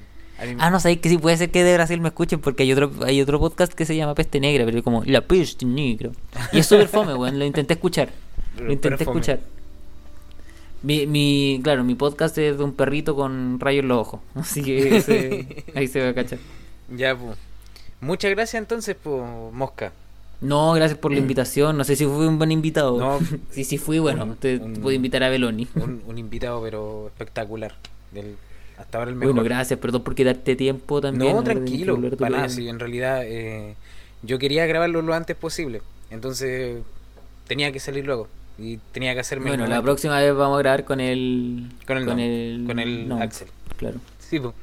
[0.59, 2.91] ah, no, sabéis que sí puede ser que de Brasil me escuchen, porque hay otro
[3.05, 6.11] hay otro podcast que se llama Peste Negra, pero como La Peste Negra.
[6.51, 8.09] Y es súper fome, weón, lo intenté escuchar.
[8.59, 9.39] Lo intenté escuchar.
[10.81, 14.21] Mi, mi, claro, mi podcast es de un perrito con rayos en los ojos.
[14.35, 16.39] Así que ahí se va a cachar.
[16.95, 17.37] Ya, pues.
[18.01, 19.21] Muchas gracias entonces, pues,
[19.51, 19.91] Mosca.
[20.41, 21.77] No, gracias por la invitación.
[21.77, 22.97] No sé si fui un buen invitado.
[22.97, 23.19] No,
[23.51, 25.67] sí, fui, bueno, te, puedo invitar a Beloni.
[25.75, 27.75] Un, un, invitado, pero espectacular.
[28.11, 28.37] Del
[28.79, 29.33] hasta ahora el mejor.
[29.33, 31.35] Bueno, gracias, perdón por quedarte tiempo también.
[31.35, 33.75] No, tranquilo, para nada, sí, en realidad eh,
[34.23, 36.81] yo quería grabarlo lo antes posible, entonces
[37.47, 38.27] tenía que salir luego
[38.57, 39.49] y tenía que hacerme...
[39.49, 41.69] Bueno, la próxima vez vamos a grabar con el...
[41.85, 43.47] Con el, con el, con el Axel.
[43.77, 43.99] Claro.
[44.19, 44.53] Sí, pues.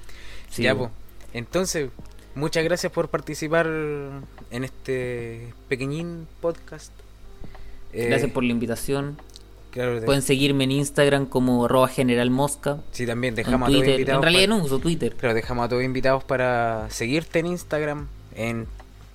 [0.57, 0.91] ya, pues.
[1.33, 1.91] Entonces,
[2.35, 6.93] muchas gracias por participar en este pequeñín podcast.
[7.93, 9.17] Gracias eh, por la invitación.
[10.05, 12.79] Pueden seguirme en Instagram como arroba general mosca.
[12.93, 14.19] Sí, también dejamos a todos invitados.
[14.19, 15.15] En realidad no uso Twitter.
[15.21, 18.09] Pero dejamos a todos invitados para seguirte en Instagram.
[18.35, 18.67] ¿En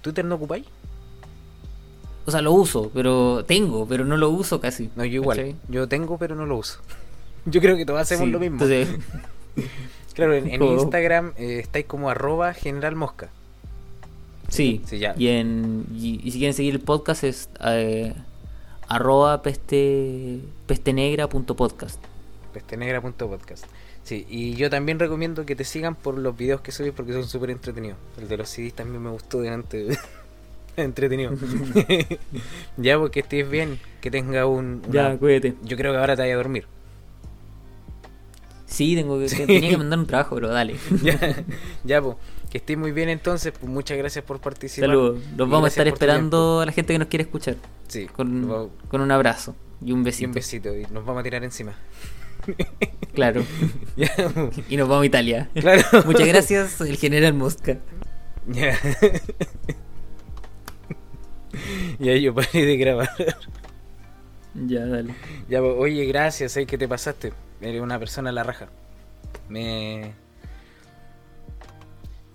[0.02, 0.66] Twitter no ocupáis?
[2.26, 4.90] O sea, lo uso, pero tengo, pero no lo uso casi.
[4.96, 5.56] No, yo igual.
[5.68, 6.80] Yo tengo, pero no lo uso.
[7.46, 8.60] Yo creo que todos hacemos lo mismo.
[10.14, 13.30] claro, en, Instagram eh, estáis como arroba general mosca.
[14.48, 15.16] Sí, sí ya.
[15.18, 18.14] Y, en, y, si quieren seguir el podcast es eh,
[18.92, 22.04] arroba peste, pestenegra.podcast.
[22.54, 23.66] Pestenegra.podcast.
[24.04, 27.26] Sí, y yo también recomiendo que te sigan por los videos que subes porque son
[27.26, 27.98] súper entretenidos.
[28.20, 29.98] El de los CDs también me gustó delante.
[30.76, 31.32] entretenido.
[32.78, 34.82] ya, porque estés bien, que tenga un.
[34.92, 35.56] Ya, cuídate.
[35.64, 36.66] Yo creo que ahora te vaya a dormir.
[38.66, 40.76] Sí, tengo que, tenía que mandar un trabajo, pero dale.
[41.02, 41.46] ya,
[41.86, 42.18] ya, pues.
[42.52, 44.90] Que estés muy bien entonces, pues muchas gracias por participar.
[44.90, 45.22] Saludos.
[45.38, 47.56] Nos vamos a estar esperando a la gente que nos quiere escuchar.
[47.88, 48.08] Sí.
[48.08, 50.24] Con, con un abrazo y un besito.
[50.24, 51.74] Y un besito, y nos vamos a tirar encima.
[53.14, 53.44] Claro.
[54.70, 55.50] y nos vamos a Italia.
[55.54, 55.84] Claro.
[56.06, 57.78] Muchas gracias, el general Mosca.
[58.48, 58.80] Ya.
[62.00, 63.10] y ahí yo paré de grabar.
[64.56, 65.14] Ya, dale.
[65.50, 66.66] Ya, oye, gracias, ¿eh?
[66.66, 67.34] que te pasaste.
[67.60, 68.70] Eres una persona a la raja.
[69.50, 70.14] Me.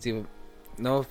[0.06, 0.24] Sí,
[0.78, 1.02] no,